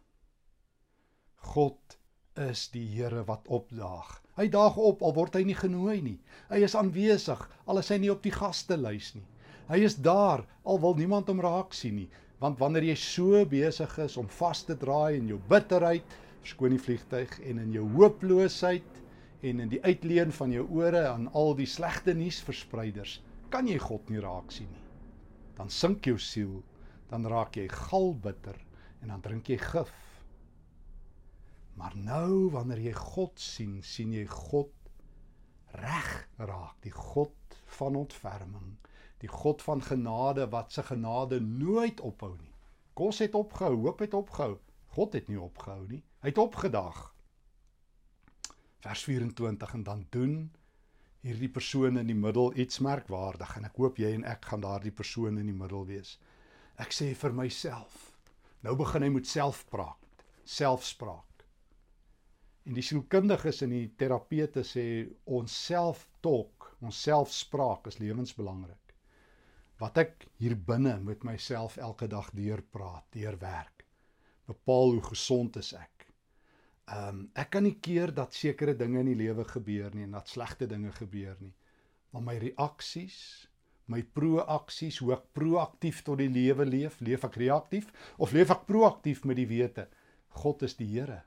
God 1.52 1.98
is 2.36 2.68
die 2.72 2.84
Here 2.96 3.24
wat 3.28 3.48
opdaag. 3.48 4.20
Hy 4.36 4.48
daag 4.52 4.76
op 4.76 5.02
al 5.02 5.14
word 5.16 5.38
hy 5.38 5.46
nie 5.48 5.56
genooi 5.56 6.00
nie. 6.04 6.18
Hy 6.50 6.60
is 6.66 6.76
aanwesig 6.76 7.40
al 7.64 7.80
is 7.80 7.88
hy 7.92 8.00
nie 8.02 8.12
op 8.12 8.22
die 8.24 8.34
gastelys 8.34 9.14
nie. 9.16 9.24
Hy 9.70 9.80
is 9.82 9.96
daar 9.98 10.44
al 10.64 10.80
wil 10.82 10.94
niemand 10.98 11.30
hom 11.32 11.40
raak 11.42 11.74
sien 11.74 11.96
nie, 12.02 12.10
want 12.42 12.60
wanneer 12.60 12.84
jy 12.86 12.96
so 13.00 13.44
besig 13.48 13.96
is 14.04 14.18
om 14.20 14.28
vas 14.38 14.62
te 14.68 14.76
draai 14.78 15.16
in 15.16 15.32
jou 15.32 15.40
bitterheid, 15.50 16.04
skoon 16.46 16.76
die 16.76 16.82
vliegtyg 16.82 17.38
en 17.50 17.60
in 17.62 17.72
jou 17.74 17.84
hooploosheid 17.96 19.02
en 19.46 19.60
in 19.64 19.70
die 19.72 19.82
uitleen 19.84 20.32
van 20.32 20.52
jou 20.54 20.64
ore 20.78 21.06
aan 21.10 21.28
al 21.36 21.54
die 21.58 21.68
slegte 21.70 22.14
nuusverspreiders 22.16 23.20
kan 23.50 23.68
jy 23.70 23.78
God 23.82 24.10
nie 24.10 24.22
raak 24.22 24.50
sien 24.52 24.70
nie. 24.72 24.84
Dan 25.56 25.70
sink 25.72 26.06
jou 26.08 26.18
siel, 26.20 26.58
dan 27.10 27.26
raak 27.30 27.56
jy 27.56 27.68
galbitter 27.72 28.58
en 29.02 29.12
dan 29.14 29.22
drink 29.24 29.48
jy 29.48 29.58
gif. 29.62 29.92
Maar 31.76 31.94
nou 31.96 32.50
wanneer 32.54 32.80
jy 32.88 32.94
God 32.96 33.38
sien, 33.40 33.78
sien 33.84 34.12
jy 34.16 34.24
God 34.30 34.72
reg 35.76 36.10
raak, 36.40 36.76
die 36.84 36.94
God 36.94 37.56
van 37.78 37.98
ontferming, 38.00 38.76
die 39.20 39.30
God 39.32 39.62
van 39.64 39.82
genade 39.84 40.48
wat 40.52 40.72
se 40.72 40.84
genade 40.86 41.40
nooit 41.40 42.00
ophou 42.00 42.34
nie. 42.36 42.52
Kos 42.96 43.20
het 43.20 43.36
opgehou, 43.36 43.76
hoop 43.84 44.00
het 44.04 44.16
opgehou, 44.16 44.56
God 44.96 45.12
het 45.12 45.26
nie 45.28 45.40
opgehou 45.40 45.82
nie. 45.90 46.00
Hy 46.24 46.30
het 46.32 46.38
opgedag. 46.40 47.00
Vers 48.80 49.02
24 49.04 49.74
en 49.76 49.82
dan 49.84 50.06
doen 50.14 50.36
hierdie 51.26 51.50
persoon 51.52 52.00
in 52.00 52.08
die 52.08 52.16
middel 52.16 52.54
iets 52.56 52.80
merkwaardig 52.86 53.52
en 53.58 53.68
ek 53.68 53.76
hoop 53.82 54.00
jy 54.00 54.14
en 54.16 54.24
ek 54.30 54.48
gaan 54.48 54.64
daardie 54.64 54.94
persoon 54.94 55.36
in 55.42 55.50
die 55.50 55.58
middel 55.58 55.84
wees. 55.90 56.14
Ek 56.80 56.96
sê 56.96 57.10
vir 57.18 57.36
myself. 57.36 58.14
Nou 58.64 58.72
begin 58.80 59.04
hy 59.04 59.12
met 59.18 59.28
selfpraat, 59.28 60.24
selfspraak. 60.48 61.44
En 62.64 62.78
die 62.78 62.84
sielkundiges 62.88 63.62
en 63.66 63.76
die 63.76 63.92
terapeute 64.00 64.64
sê 64.64 64.86
ons 65.28 65.60
self-talk, 65.68 66.72
ons 66.80 67.04
selfspraak 67.04 67.92
is 67.92 68.00
lewensbelangrik. 68.00 68.96
Wat 69.82 70.00
ek 70.00 70.30
hier 70.40 70.56
binne 70.56 70.96
met 71.04 71.26
myself 71.28 71.76
elke 71.76 72.08
dag 72.08 72.32
deurpraat, 72.32 73.10
deurwerk 73.12 73.75
bepaal 74.46 74.96
hoe 74.96 75.02
gesond 75.10 75.56
is 75.62 75.72
ek. 75.76 76.08
Ehm 76.86 77.08
um, 77.08 77.20
ek 77.34 77.50
kan 77.56 77.66
nie 77.66 77.76
keer 77.82 78.12
dat 78.14 78.34
sekere 78.34 78.76
dinge 78.78 79.00
in 79.02 79.10
die 79.10 79.18
lewe 79.18 79.44
gebeur 79.44 79.94
nie 79.94 80.06
en 80.06 80.14
dat 80.14 80.30
slegte 80.30 80.68
dinge 80.70 80.92
gebeur 80.94 81.36
nie. 81.40 81.54
Maar 82.14 82.22
my 82.22 82.36
reaksies, 82.38 83.18
my 83.90 84.02
proaksies, 84.02 85.00
hoe 85.02 85.12
ek 85.16 85.26
proaktief 85.34 86.02
tot 86.06 86.22
die 86.22 86.30
lewe 86.30 86.66
leef, 86.66 87.00
leef 87.00 87.26
ek 87.26 87.38
reaktief 87.42 87.90
of 88.22 88.32
leef 88.32 88.54
ek 88.54 88.66
proaktief 88.70 89.24
met 89.26 89.38
die 89.40 89.48
wete 89.50 89.88
God 90.36 90.62
is 90.62 90.76
die 90.78 90.88
Here. 90.92 91.22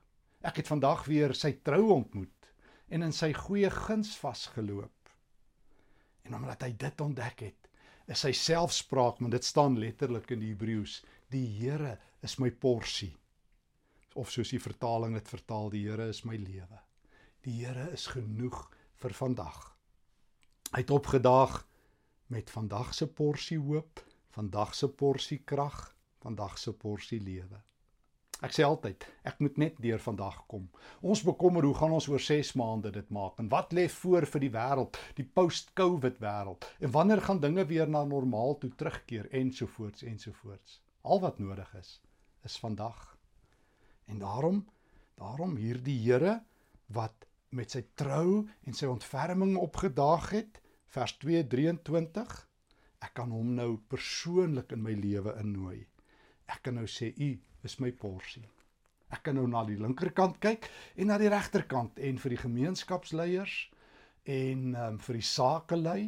Ek 0.46 0.62
het 0.62 0.70
vandag 0.70 1.08
weer 1.10 1.34
sy 1.36 1.58
trou 1.66 1.90
ontmoet 1.98 2.52
en 2.90 3.04
in 3.06 3.14
sy 3.16 3.34
goeie 3.36 3.70
guns 3.74 4.16
vasgeloop. 4.18 5.12
En 6.24 6.38
omdat 6.38 6.64
hy 6.66 6.72
dit 6.78 7.02
ontdek 7.02 7.44
het, 7.50 7.70
is 8.10 8.24
sy 8.26 8.32
selfspraak, 8.34 9.20
want 9.22 9.36
dit 9.36 9.46
staan 9.46 9.78
letterlik 9.82 10.32
in 10.34 10.44
die 10.44 10.54
Hebreëus, 10.54 11.00
die 11.34 11.46
Here 11.60 11.98
is 12.22 12.38
my 12.40 12.52
porsie. 12.52 13.14
Of 14.16 14.32
soos 14.34 14.52
die 14.52 14.62
vertaling 14.62 15.16
dit 15.16 15.32
vertaal, 15.32 15.70
die 15.72 15.86
Here 15.88 16.10
is 16.12 16.24
my 16.28 16.36
lewe. 16.36 16.82
Die 17.46 17.56
Here 17.62 17.90
is 17.96 18.10
genoeg 18.12 18.66
vir 19.00 19.16
vandag. 19.16 19.60
Hy 20.74 20.84
het 20.84 20.92
opgedaag 20.92 21.62
met 22.30 22.52
vandag 22.54 22.94
se 22.94 23.08
porsie 23.08 23.58
hoop, 23.58 24.04
vandag 24.36 24.76
se 24.76 24.90
porsie 24.90 25.40
krag, 25.46 25.96
vandag 26.22 26.60
se 26.60 26.74
porsie 26.76 27.22
lewe. 27.24 27.64
Ek 28.40 28.54
sê 28.56 28.64
altyd, 28.64 29.04
ek 29.28 29.40
moet 29.44 29.58
net 29.60 29.80
deur 29.84 30.00
vandag 30.00 30.38
kom. 30.52 30.70
Ons 31.04 31.26
bekommer 31.28 31.66
hoe 31.68 31.74
gaan 31.76 31.96
ons 31.98 32.08
oor 32.08 32.22
6 32.24 32.54
maande 32.60 32.92
dit 32.96 33.10
maak 33.12 33.40
en 33.42 33.50
wat 33.52 33.74
lê 33.76 33.88
voor 33.92 34.28
vir 34.32 34.46
die 34.46 34.52
wêreld, 34.54 35.00
die 35.18 35.26
post-COVID 35.28 36.22
wêreld 36.24 36.68
en 36.80 36.94
wanneer 36.96 37.24
gaan 37.26 37.42
dinge 37.44 37.66
weer 37.68 37.90
na 37.92 38.06
normaal 38.08 38.56
toe 38.62 38.72
terugkeer 38.80 39.28
ensovoorts 39.42 40.06
ensovoorts. 40.08 40.80
Al 41.04 41.20
wat 41.26 41.40
nodig 41.44 41.74
is, 41.82 41.98
is 42.44 42.58
vandag. 42.60 43.18
En 44.06 44.20
daarom 44.20 44.66
Daarom 45.20 45.58
hierdie 45.60 45.98
Here 46.00 46.38
wat 46.96 47.26
met 47.52 47.74
sy 47.74 47.82
trou 48.00 48.46
en 48.64 48.76
sy 48.78 48.88
ontferming 48.88 49.58
opgedaag 49.60 50.30
het, 50.32 50.60
vers 50.96 51.16
2:23, 51.20 52.36
ek 53.04 53.14
kan 53.18 53.34
hom 53.36 53.52
nou 53.58 53.74
persoonlik 53.92 54.72
in 54.76 54.86
my 54.86 54.94
lewe 54.96 55.34
innooi. 55.42 55.82
Ek 56.48 56.64
kan 56.64 56.80
nou 56.80 56.88
sê 56.88 57.12
u 57.18 57.34
is 57.68 57.76
my 57.84 57.92
porsie. 57.92 58.46
Ek 59.12 59.26
kan 59.26 59.36
nou 59.36 59.48
na 59.48 59.66
die 59.68 59.78
linkerkant 59.80 60.40
kyk 60.40 60.70
en 60.96 61.12
na 61.12 61.18
die 61.20 61.32
regterkant 61.34 62.00
en 62.00 62.22
vir 62.24 62.36
die 62.36 62.44
gemeenskapsleiers 62.46 63.58
en 64.24 64.76
um, 64.76 65.00
vir 65.04 65.20
die 65.20 65.26
sakelei 65.26 66.02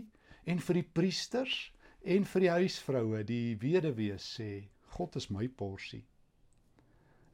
en 0.46 0.64
vir 0.70 0.80
die 0.80 0.88
priesters 1.02 1.58
en 2.02 2.24
vir 2.26 2.48
die 2.48 2.54
huisvroue, 2.62 3.26
die 3.28 3.58
weduwee 3.60 4.18
sê, 4.22 4.70
God 4.96 5.20
is 5.20 5.30
my 5.34 5.48
porsie. 5.48 6.06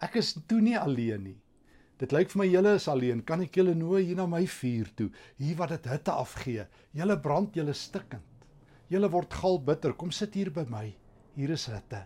Ek 0.04 0.20
is 0.22 0.36
toe 0.48 0.60
nie 0.62 0.78
alleen 0.78 1.24
nie. 1.32 1.38
Dit 1.98 2.14
lyk 2.14 2.30
vir 2.30 2.44
my 2.44 2.48
julle 2.50 2.76
is 2.78 2.86
alleen. 2.92 3.24
Kan 3.26 3.42
ek 3.42 3.58
julle 3.58 3.74
nooi 3.78 4.04
hier 4.06 4.20
na 4.20 4.28
my 4.30 4.44
vuur 4.46 4.92
toe? 5.00 5.08
Hier 5.42 5.58
wat 5.58 5.74
dit 5.74 5.90
hitte 5.90 6.14
afgee. 6.14 6.68
Julle 6.94 7.18
brand 7.18 7.56
julle 7.58 7.74
stikkend. 7.74 8.46
Julle 8.94 9.10
word 9.12 9.34
gal 9.34 9.58
bitter. 9.66 9.96
Kom 9.98 10.14
sit 10.14 10.38
hier 10.38 10.52
by 10.54 10.68
my. 10.70 10.86
Hier 11.36 11.54
is 11.56 11.66
hitte. 11.72 12.04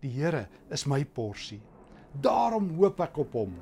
Die 0.00 0.12
Here 0.12 0.46
is 0.72 0.86
my 0.88 1.02
porsie. 1.04 1.60
Daarom 2.24 2.70
hoop 2.78 3.00
ek 3.04 3.20
op 3.20 3.36
hom. 3.36 3.54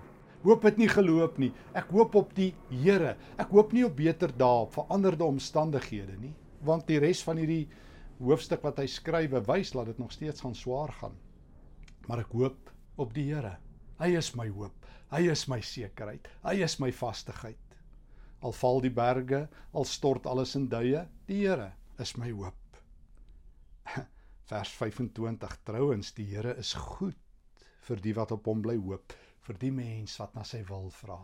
Hoop 0.42 0.64
het 0.66 0.78
nie 0.78 0.90
geloop 0.90 1.38
nie. 1.38 1.52
Ek 1.78 1.90
hoop 1.94 2.16
op 2.18 2.32
die 2.34 2.50
Here. 2.70 3.16
Ek 3.38 3.50
hoop 3.54 3.74
nie 3.74 3.84
op 3.86 3.94
beter 3.98 4.32
dae, 4.34 4.64
op 4.66 4.74
veranderde 4.74 5.26
omstandighede 5.26 6.16
nie, 6.18 6.32
want 6.66 6.88
die 6.90 6.98
res 7.02 7.22
van 7.22 7.38
hierdie 7.38 7.68
hoofstuk 8.22 8.62
wat 8.66 8.80
hy 8.82 8.88
skryf, 8.90 9.34
wys 9.46 9.70
dat 9.74 9.90
dit 9.90 10.02
nog 10.02 10.10
steeds 10.14 10.42
gaan 10.42 10.58
swaar 10.58 10.94
gaan. 10.98 11.14
Maar 12.10 12.24
ek 12.24 12.34
hoop 12.34 12.72
op 13.02 13.14
die 13.14 13.28
Here. 13.30 13.56
Hy 14.02 14.16
is 14.18 14.32
my 14.34 14.48
hoop. 14.50 14.86
Hy 15.12 15.28
is 15.30 15.44
my 15.46 15.60
sekerheid. 15.62 16.24
Hy 16.42 16.56
is 16.64 16.74
my 16.82 16.88
vastigheid. 16.90 17.76
Al 18.42 18.54
val 18.58 18.80
die 18.82 18.90
berge, 18.90 19.44
al 19.78 19.86
stort 19.86 20.26
alles 20.26 20.56
in 20.58 20.64
duie, 20.72 21.04
die 21.28 21.36
Here 21.44 21.68
is 22.02 22.16
my 22.18 22.32
hoop. 22.34 22.80
Vers 24.50 24.72
25 24.80 25.54
Trouens, 25.68 26.10
die 26.18 26.26
Here 26.32 26.56
is 26.58 26.72
goed 26.74 27.14
vir 27.86 28.02
die 28.02 28.16
wat 28.18 28.34
op 28.34 28.50
hom 28.50 28.66
bly 28.66 28.74
hoop, 28.80 29.14
vir 29.46 29.62
die 29.62 29.70
mens 29.70 30.18
wat 30.18 30.34
na 30.34 30.42
sy 30.50 30.64
wil 30.66 30.90
vra. 30.98 31.20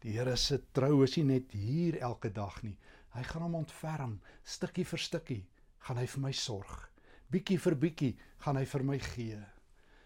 Die 0.00 0.16
Here 0.16 0.38
se 0.40 0.62
trou 0.72 1.02
is 1.04 1.20
nie 1.20 1.28
net 1.34 1.52
hier 1.52 2.00
elke 2.00 2.32
dag 2.32 2.62
nie. 2.64 2.78
Hy 3.12 3.28
gaan 3.28 3.44
hom 3.44 3.60
ontferm, 3.60 4.18
stukkie 4.40 4.88
vir 4.88 5.04
stukkie 5.10 5.42
gaan 5.84 6.00
hy 6.00 6.08
vir 6.16 6.28
my 6.30 6.32
sorg. 6.32 6.76
Bietjie 7.28 7.60
vir 7.60 7.82
bietjie 7.84 8.14
gaan 8.40 8.56
hy 8.56 8.64
vir 8.72 8.88
my 8.88 9.02
gee 9.12 9.44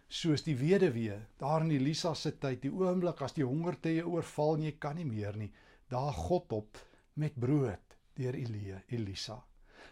soos 0.09 0.45
die 0.45 0.57
weduwee 0.57 1.17
daar 1.41 1.65
in 1.65 1.71
Elisa 1.71 2.15
se 2.15 2.33
tyd, 2.39 2.63
die 2.63 2.73
oomblik 2.73 3.23
as 3.23 3.35
die 3.37 3.47
hongertye 3.47 4.05
oorval 4.07 4.59
en 4.59 4.69
jy 4.69 4.77
kan 4.79 4.97
nie 4.97 5.09
meer 5.09 5.37
nie, 5.37 5.51
daar 5.89 6.13
God 6.13 6.53
op 6.53 6.79
met 7.15 7.35
brood 7.41 7.99
deur 8.15 8.35
Elia, 8.35 8.81
Elisa. 8.89 9.41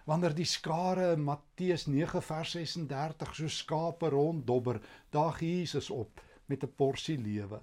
Wanneer 0.07 0.35
die 0.35 0.47
skare 0.49 1.13
in 1.15 1.23
Matteus 1.27 1.87
9 1.87 2.23
vers 2.23 2.55
36 2.57 3.35
so 3.37 3.49
skape 3.49 4.11
ronddobber, 4.11 4.81
daag 5.11 5.43
Jesus 5.43 5.91
op 5.91 6.21
met 6.47 6.65
'n 6.65 6.75
porsie 6.77 7.19
lewe. 7.19 7.61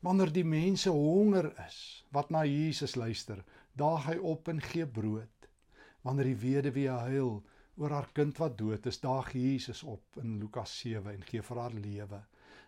Wanneer 0.00 0.32
die 0.32 0.44
mense 0.44 0.90
honger 0.90 1.52
is 1.66 2.04
wat 2.10 2.30
na 2.30 2.44
Jesus 2.44 2.96
luister, 2.96 3.44
daag 3.72 4.06
hy 4.06 4.16
op 4.16 4.48
en 4.48 4.60
gee 4.60 4.86
brood. 4.86 5.48
Wanneer 6.02 6.24
die 6.24 6.42
weduwee 6.42 6.88
huil, 6.88 7.42
oor 7.80 7.94
haar 7.96 8.10
kind 8.12 8.36
wat 8.40 8.58
dood 8.58 8.86
is, 8.86 9.00
daag 9.00 9.32
Jesus 9.32 9.82
op 9.88 10.20
in 10.20 10.36
Lukas 10.40 10.74
7 10.82 11.14
en 11.14 11.24
gee 11.24 11.42
vir 11.42 11.60
haar 11.62 11.76
lewe. 11.76 12.20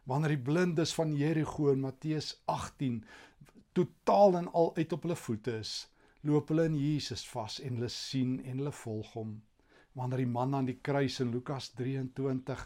Wanneer 0.09 0.35
die 0.35 0.45
blindes 0.47 0.95
van 0.97 1.13
Jerigo 1.15 1.69
in 1.71 1.83
Matteus 1.85 2.33
18 2.51 3.03
totaal 3.77 4.39
en 4.41 4.49
al 4.59 4.73
uit 4.77 4.93
op 4.97 5.05
hulle 5.07 5.17
voete 5.17 5.59
is, 5.61 5.75
loop 6.23 6.51
hulle 6.53 6.65
in 6.71 6.79
Jesus 6.81 7.25
vas 7.29 7.59
en 7.61 7.77
hulle 7.79 7.91
sien 7.93 8.39
en 8.41 8.63
hulle 8.63 8.73
volg 8.83 9.13
hom. 9.19 9.37
Wanneer 9.99 10.25
die 10.25 10.33
man 10.33 10.57
aan 10.57 10.71
die 10.71 10.79
kruis 10.81 11.21
in 11.21 11.33
Lukas 11.35 11.71
23 11.77 12.65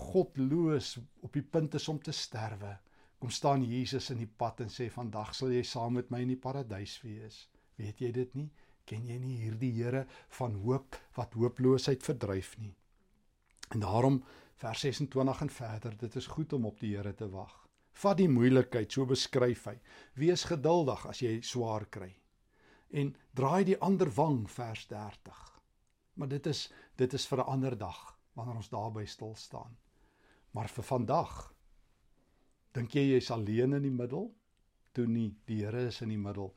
godloos 0.00 0.96
op 1.22 1.36
die 1.36 1.44
punt 1.44 1.76
is 1.78 1.88
om 1.92 2.00
te 2.02 2.14
sterwe, 2.16 2.72
kom 3.20 3.30
staan 3.32 3.64
Jesus 3.64 4.10
in 4.14 4.24
die 4.24 4.32
pad 4.42 4.64
en 4.64 4.72
sê 4.72 4.88
vandag 4.92 5.34
sal 5.36 5.52
jy 5.52 5.62
saam 5.64 5.96
met 6.00 6.10
my 6.10 6.22
in 6.24 6.32
die 6.34 6.40
paradys 6.40 6.96
wees. 7.04 7.44
Weet 7.76 8.00
jy 8.00 8.10
dit 8.16 8.34
nie? 8.38 8.48
Ken 8.86 9.06
jy 9.06 9.18
nie 9.18 9.36
hierdie 9.42 9.72
Here 9.76 10.06
van 10.38 10.54
hoop 10.62 10.96
wat 11.18 11.34
hooploosheid 11.34 12.02
verdryf 12.06 12.54
nie. 12.58 12.74
En 13.74 13.82
daarom 13.82 14.20
vers 14.62 14.80
26 14.80 15.40
en 15.40 15.50
verder, 15.50 15.96
dit 15.98 16.16
is 16.16 16.26
goed 16.26 16.52
om 16.52 16.66
op 16.66 16.80
die 16.80 16.94
Here 16.96 17.14
te 17.14 17.28
wag. 17.30 17.54
Vat 17.96 18.18
die 18.20 18.28
moeilikheid, 18.28 18.92
so 18.92 19.08
beskryf 19.08 19.64
hy. 19.70 19.76
Wees 20.20 20.44
geduldig 20.44 21.06
as 21.08 21.22
jy 21.24 21.40
swaar 21.44 21.86
kry. 21.90 22.12
En 22.92 23.14
draai 23.36 23.64
die 23.64 23.78
ander 23.82 24.10
wang 24.14 24.44
vers 24.50 24.86
30. 24.92 25.42
Maar 26.16 26.28
dit 26.28 26.46
is 26.46 26.68
dit 26.96 27.12
is 27.12 27.26
vir 27.26 27.38
'n 27.38 27.50
ander 27.56 27.76
dag 27.78 28.16
wanneer 28.34 28.56
ons 28.56 28.68
daarby 28.68 29.04
stil 29.06 29.34
staan. 29.34 29.76
Maar 30.52 30.68
vir 30.68 30.84
vandag 30.84 31.54
dink 32.72 32.94
jy 32.94 33.02
jy's 33.12 33.30
alleen 33.30 33.72
in 33.72 33.82
die 33.82 33.96
middel? 34.02 34.34
Toe 34.96 35.06
nie. 35.10 35.30
Die 35.48 35.62
Here 35.64 35.86
is 35.90 36.00
in 36.04 36.12
die 36.14 36.20
middel. 36.20 36.52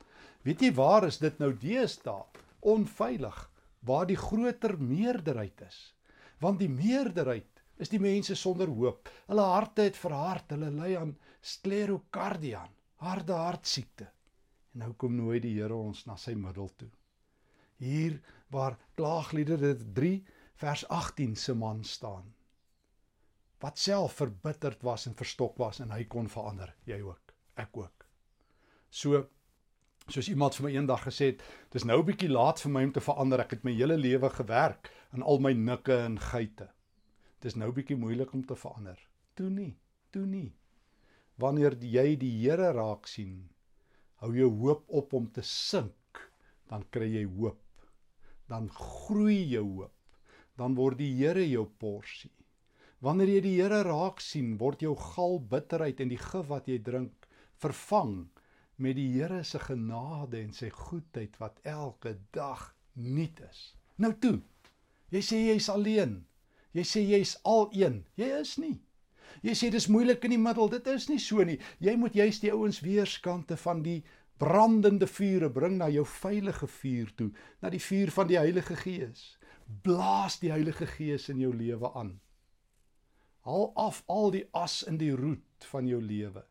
Weet 0.46 0.64
jy 0.64 0.72
waar 0.76 1.06
is 1.08 1.20
dit 1.20 1.38
nou 1.42 1.52
deesdae? 1.52 2.24
Onveilig 2.60 3.38
waar 3.88 4.06
die 4.08 4.18
groter 4.20 4.76
meerderheid 4.80 5.60
is. 5.64 5.78
Want 6.40 6.60
die 6.60 6.72
meerderheid 6.72 7.60
is 7.80 7.92
die 7.92 8.00
mense 8.00 8.36
sonder 8.36 8.68
hoop. 8.68 9.08
Hulle 9.28 9.44
harte 9.54 9.86
het 9.88 9.96
verhard, 9.96 10.52
hulle 10.52 10.70
ly 10.74 10.94
aan 11.00 11.14
sklerokardie, 11.40 12.56
harde 13.00 13.36
hartsiekte. 13.36 14.10
En 14.74 14.84
nou 14.84 14.92
kom 15.00 15.16
nooi 15.16 15.40
die 15.42 15.56
Here 15.56 15.76
ons 15.76 16.04
na 16.06 16.16
sy 16.20 16.36
middel 16.38 16.68
toe. 16.76 16.90
Hier 17.80 18.18
waar 18.52 18.76
klaagliedere 18.98 19.72
3 19.96 20.12
vers 20.60 20.84
18 20.88 21.36
se 21.36 21.54
man 21.56 21.80
staan. 21.84 22.28
Wat 23.60 23.78
self 23.78 24.20
verbitterd 24.20 24.84
was 24.84 25.06
en 25.08 25.16
verstok 25.16 25.58
was 25.60 25.80
en 25.80 25.92
hy 25.92 26.04
kon 26.08 26.28
verander, 26.28 26.74
jy 26.88 27.00
ook, 27.04 27.34
ek 27.60 27.76
ook. 27.76 27.99
So 28.90 29.28
soos 30.10 30.28
iemand 30.28 30.56
vir 30.58 30.66
my 30.66 30.72
eendag 30.74 31.04
gesê 31.06 31.30
het, 31.30 31.42
dis 31.70 31.84
nou 31.86 32.00
'n 32.00 32.06
bietjie 32.06 32.28
laat 32.28 32.60
vir 32.60 32.72
my 32.72 32.82
om 32.84 32.92
te 32.92 33.00
verander. 33.00 33.40
Ek 33.40 33.50
het 33.50 33.64
my 33.64 33.72
hele 33.72 33.96
lewe 33.96 34.30
gewerk 34.30 34.90
aan 35.12 35.22
al 35.22 35.38
my 35.38 35.52
nikke 35.52 35.94
en 35.94 36.18
geite. 36.18 36.68
Dis 37.40 37.54
nou 37.54 37.70
bietjie 37.72 37.96
moeilik 37.96 38.32
om 38.34 38.42
te 38.44 38.56
verander. 38.56 38.98
Toe 39.34 39.50
nie, 39.50 39.76
toe 40.10 40.26
nie. 40.26 40.52
Wanneer 41.38 41.76
jy 41.80 42.16
die 42.16 42.42
Here 42.42 42.72
raak 42.72 43.06
sien, 43.06 43.48
hou 44.16 44.34
jou 44.34 44.50
hoop 44.50 44.84
op 44.88 45.14
om 45.14 45.30
te 45.30 45.42
sink, 45.42 46.30
dan 46.68 46.84
kry 46.90 47.06
jy 47.06 47.24
hoop. 47.24 47.62
Dan 48.48 48.68
groei 48.68 49.48
jou 49.48 49.64
hoop. 49.64 50.18
Dan 50.56 50.74
word 50.74 50.98
die 50.98 51.14
Here 51.14 51.46
jou 51.48 51.64
porsie. 51.64 52.32
Wanneer 53.00 53.28
jy 53.28 53.40
die 53.40 53.56
Here 53.62 53.82
raak 53.82 54.20
sien, 54.20 54.58
word 54.58 54.82
jou 54.82 54.96
gal 54.96 55.38
bitterheid 55.38 56.00
en 56.00 56.08
die 56.08 56.20
gif 56.20 56.48
wat 56.48 56.68
jy 56.68 56.78
drink 56.78 57.28
vervang 57.56 58.28
met 58.80 58.96
die 58.96 59.10
Here 59.12 59.42
se 59.44 59.60
genade 59.60 60.40
en 60.40 60.52
sy 60.56 60.70
goedheid 60.72 61.36
wat 61.40 61.60
elke 61.68 62.16
dag 62.34 62.70
nuut 62.92 63.40
is. 63.50 63.64
Nou 64.00 64.14
toe. 64.18 64.40
Jy 65.10 65.22
sê 65.26 65.40
jy's 65.50 65.68
alleen. 65.68 66.20
Jy 66.76 66.84
sê 66.86 67.02
jy's 67.02 67.34
al 67.44 67.68
een. 67.76 68.04
Jy 68.16 68.30
is 68.40 68.54
nie. 68.62 68.78
Jy 69.44 69.54
sê 69.58 69.70
dis 69.72 69.88
moeilik 69.90 70.24
in 70.26 70.34
die 70.34 70.40
middel. 70.40 70.70
Dit 70.72 70.88
is 70.90 71.08
nie 71.10 71.20
so 71.22 71.44
nie. 71.44 71.58
Jy 71.82 71.96
moet 72.00 72.16
juist 72.16 72.44
die 72.44 72.52
ouens 72.54 72.80
weerskante 72.84 73.58
van 73.60 73.82
die 73.84 74.00
brandende 74.40 75.06
vure 75.10 75.50
bring 75.52 75.76
na 75.76 75.90
jou 75.92 76.06
veilige 76.08 76.66
vuur 76.80 77.10
toe, 77.16 77.28
na 77.60 77.68
die 77.68 77.82
vuur 77.82 78.12
van 78.14 78.30
die 78.30 78.38
Heilige 78.40 78.76
Gees. 78.80 79.34
Blaas 79.84 80.38
die 80.40 80.50
Heilige 80.50 80.88
Gees 80.88 81.28
in 81.28 81.42
jou 81.42 81.52
lewe 81.52 81.92
aan. 81.94 82.14
Haal 83.44 83.70
af 83.76 84.00
al 84.08 84.32
die 84.32 84.46
as 84.56 84.80
in 84.88 84.96
die 85.00 85.12
roet 85.16 85.68
van 85.72 85.88
jou 85.88 86.00
lewe. 86.00 86.46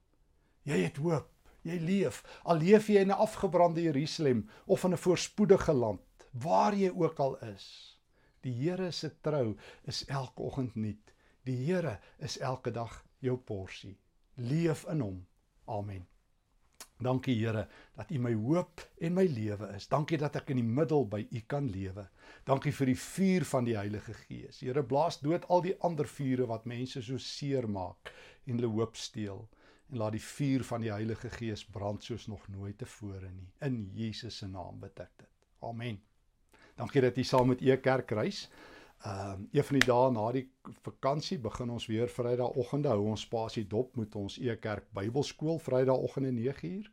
Jy 0.69 0.83
het 0.85 1.01
hoop 1.01 1.31
jy 1.61 1.79
leef, 1.79 2.23
al 2.43 2.61
leef 2.61 2.87
jy 2.87 3.01
in 3.01 3.11
'n 3.11 3.21
afgebrande 3.25 3.81
Jerusalem 3.81 4.49
of 4.65 4.83
in 4.83 4.93
'n 4.93 4.97
voorspoedige 4.97 5.73
land, 5.73 6.01
waar 6.31 6.75
jy 6.75 6.89
ook 6.89 7.19
al 7.19 7.37
is. 7.39 7.97
Die 8.41 8.53
Here 8.53 8.91
se 8.91 9.11
trou 9.21 9.57
is 9.83 10.05
elke 10.05 10.41
oggend 10.41 10.75
nuut. 10.75 11.13
Die 11.43 11.57
Here 11.65 11.99
is 12.17 12.37
elke 12.37 12.71
dag 12.71 13.05
jou 13.19 13.37
porsie. 13.37 13.97
Leef 14.35 14.85
in 14.87 14.99
hom. 14.99 15.27
Amen. 15.65 16.07
Dankie 16.99 17.35
Here 17.35 17.67
dat 17.95 18.11
U 18.11 18.19
my 18.19 18.33
hoop 18.33 18.81
en 18.99 19.13
my 19.13 19.25
lewe 19.25 19.69
is. 19.75 19.87
Dankie 19.87 20.17
dat 20.19 20.35
ek 20.35 20.49
in 20.51 20.59
die 20.59 20.67
middel 20.67 21.05
by 21.07 21.21
U 21.31 21.41
kan 21.47 21.69
lewe. 21.71 22.09
Dankie 22.47 22.73
vir 22.75 22.91
die 22.91 22.97
vuur 22.99 23.45
van 23.45 23.67
die 23.67 23.77
Heilige 23.77 24.15
Gees. 24.25 24.59
Here 24.59 24.83
blaas 24.83 25.19
dood 25.23 25.47
al 25.47 25.63
die 25.63 25.75
ander 25.79 26.07
vure 26.07 26.47
wat 26.47 26.67
mense 26.67 27.03
so 27.03 27.17
seer 27.17 27.67
maak 27.71 28.11
en 28.45 28.59
hulle 28.59 28.71
hoop 28.73 28.99
steel 28.99 29.45
en 29.89 29.97
laat 29.97 30.11
die 30.11 30.23
vuur 30.23 30.63
van 30.63 30.81
die 30.81 30.91
Heilige 30.91 31.29
Gees 31.29 31.65
brand 31.65 32.03
soos 32.03 32.27
nog 32.27 32.47
nooit 32.47 32.77
tevore 32.77 33.29
nie. 33.33 33.49
In 33.65 33.89
Jesus 33.93 34.37
se 34.37 34.47
naam 34.47 34.79
bid 34.79 34.99
ek 34.99 35.11
dit. 35.17 35.31
Amen. 35.65 35.97
Dankie 36.77 37.01
dat 37.01 37.17
jy 37.17 37.25
saam 37.27 37.49
met 37.51 37.61
e 37.61 37.77
kerk 37.77 38.11
reis. 38.11 38.47
Ehm 38.99 39.31
um, 39.31 39.47
een 39.51 39.63
van 39.63 39.79
die 39.79 39.87
dae 39.87 40.11
na 40.11 40.31
die 40.35 40.45
vakansie 40.83 41.39
begin 41.39 41.69
ons 41.71 41.85
weer 41.87 42.09
Vrydagoggende 42.11 42.91
hou 42.91 43.05
ons 43.07 43.21
spasie 43.21 43.65
dop 43.67 43.95
met 43.95 44.15
ons 44.15 44.37
Ekerk 44.37 44.89
Bybelskool 44.93 45.59
Vrydagoggende 45.59 46.31
9uur. 46.35 46.89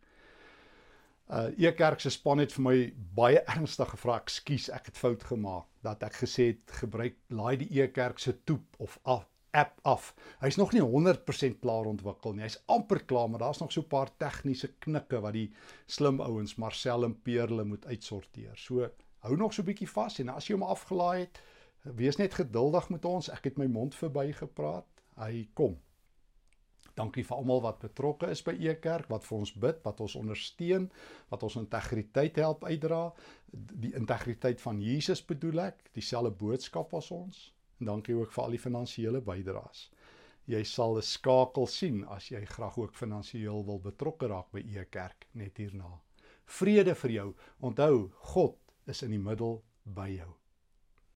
Uh 1.27 1.49
Ekerk 1.59 2.01
se 2.01 2.11
span 2.15 2.39
het 2.39 2.53
vir 2.55 2.63
my 2.63 2.77
baie 3.15 3.43
ernstig 3.43 3.91
gevra, 3.91 4.21
"Ekskuus, 4.23 4.69
ek 4.71 4.87
het 4.87 4.97
fout 4.97 5.25
gemaak." 5.25 5.67
Dat 5.83 6.03
ek 6.03 6.15
gesê 6.23 6.47
het 6.55 6.79
gebruik 6.81 7.17
laai 7.29 7.57
die 7.57 7.83
Ekerk 7.83 8.19
se 8.19 8.45
toep 8.45 8.79
of 8.79 8.99
af 9.03 9.27
app 9.57 9.81
af. 9.89 10.13
Hy's 10.43 10.59
nog 10.61 10.75
nie 10.75 10.83
100% 10.85 11.59
klaar 11.63 11.89
ontwikkel 11.89 12.37
nie. 12.37 12.45
Hy's 12.45 12.59
amper 12.73 13.03
klaar, 13.09 13.31
maar 13.31 13.45
daar's 13.45 13.61
nog 13.63 13.73
so 13.73 13.81
'n 13.81 13.89
paar 13.89 14.11
tegniese 14.19 14.69
knikke 14.85 15.21
wat 15.21 15.33
die 15.33 15.51
slim 15.87 16.21
ouens 16.21 16.57
Marcel 16.57 17.05
en 17.05 17.17
Peerle 17.23 17.65
moet 17.65 17.87
uitsorteer. 17.87 18.57
So 18.57 18.91
hou 19.19 19.37
nog 19.37 19.53
so 19.53 19.63
'n 19.63 19.67
bietjie 19.67 19.89
vas 19.89 20.19
en 20.19 20.29
as 20.29 20.47
jy 20.49 20.55
hom 20.55 20.63
afgelaai 20.63 21.21
het, 21.21 21.41
wees 21.95 22.17
net 22.17 22.35
geduldig 22.35 22.89
met 22.91 23.05
ons. 23.05 23.29
Ek 23.29 23.45
het 23.45 23.59
my 23.59 23.67
mond 23.67 23.95
verby 23.95 24.33
gepraat. 24.33 24.87
Hy 25.17 25.49
kom. 25.55 25.79
Dankie 26.97 27.25
vir 27.25 27.37
almal 27.37 27.61
wat 27.61 27.79
betrokke 27.79 28.31
is 28.33 28.43
by 28.43 28.55
Ekerk, 28.57 29.09
wat 29.09 29.25
vir 29.25 29.39
ons 29.39 29.53
bid, 29.53 29.83
wat 29.85 30.01
ons 30.01 30.15
ondersteun, 30.17 30.91
wat 31.29 31.43
ons 31.43 31.57
integriteit 31.57 32.37
help 32.37 32.65
uitdra. 32.65 33.13
Die 33.53 33.93
integriteit 33.95 34.61
van 34.61 34.81
Jesus 34.81 35.25
bedoel 35.25 35.61
ek, 35.61 35.91
dieselfde 35.93 36.31
boodskap 36.31 36.95
as 36.95 37.11
ons. 37.11 37.56
En 37.81 37.87
dankie 37.87 38.15
ook 38.17 38.33
vir 38.33 38.45
al 38.45 38.57
die 38.57 38.63
finansiële 38.63 39.21
bydraes. 39.21 39.91
Jy 40.47 40.63
sal 40.65 40.97
'n 40.97 41.03
skakel 41.03 41.67
sien 41.67 42.05
as 42.05 42.31
jy 42.31 42.45
graag 42.45 42.79
ook 42.79 42.95
finansiëel 42.95 43.65
wil 43.67 43.81
betrokke 43.81 44.27
raak 44.27 44.51
by 44.53 44.63
Ekerk 44.79 45.27
net 45.33 45.57
hierna. 45.57 46.01
Vrede 46.47 46.95
vir 46.95 47.11
jou. 47.11 47.35
Onthou, 47.61 48.11
God 48.33 48.59
is 48.87 49.03
in 49.03 49.11
die 49.11 49.19
middel 49.19 49.63
by 49.85 50.09
jou. 50.09 50.35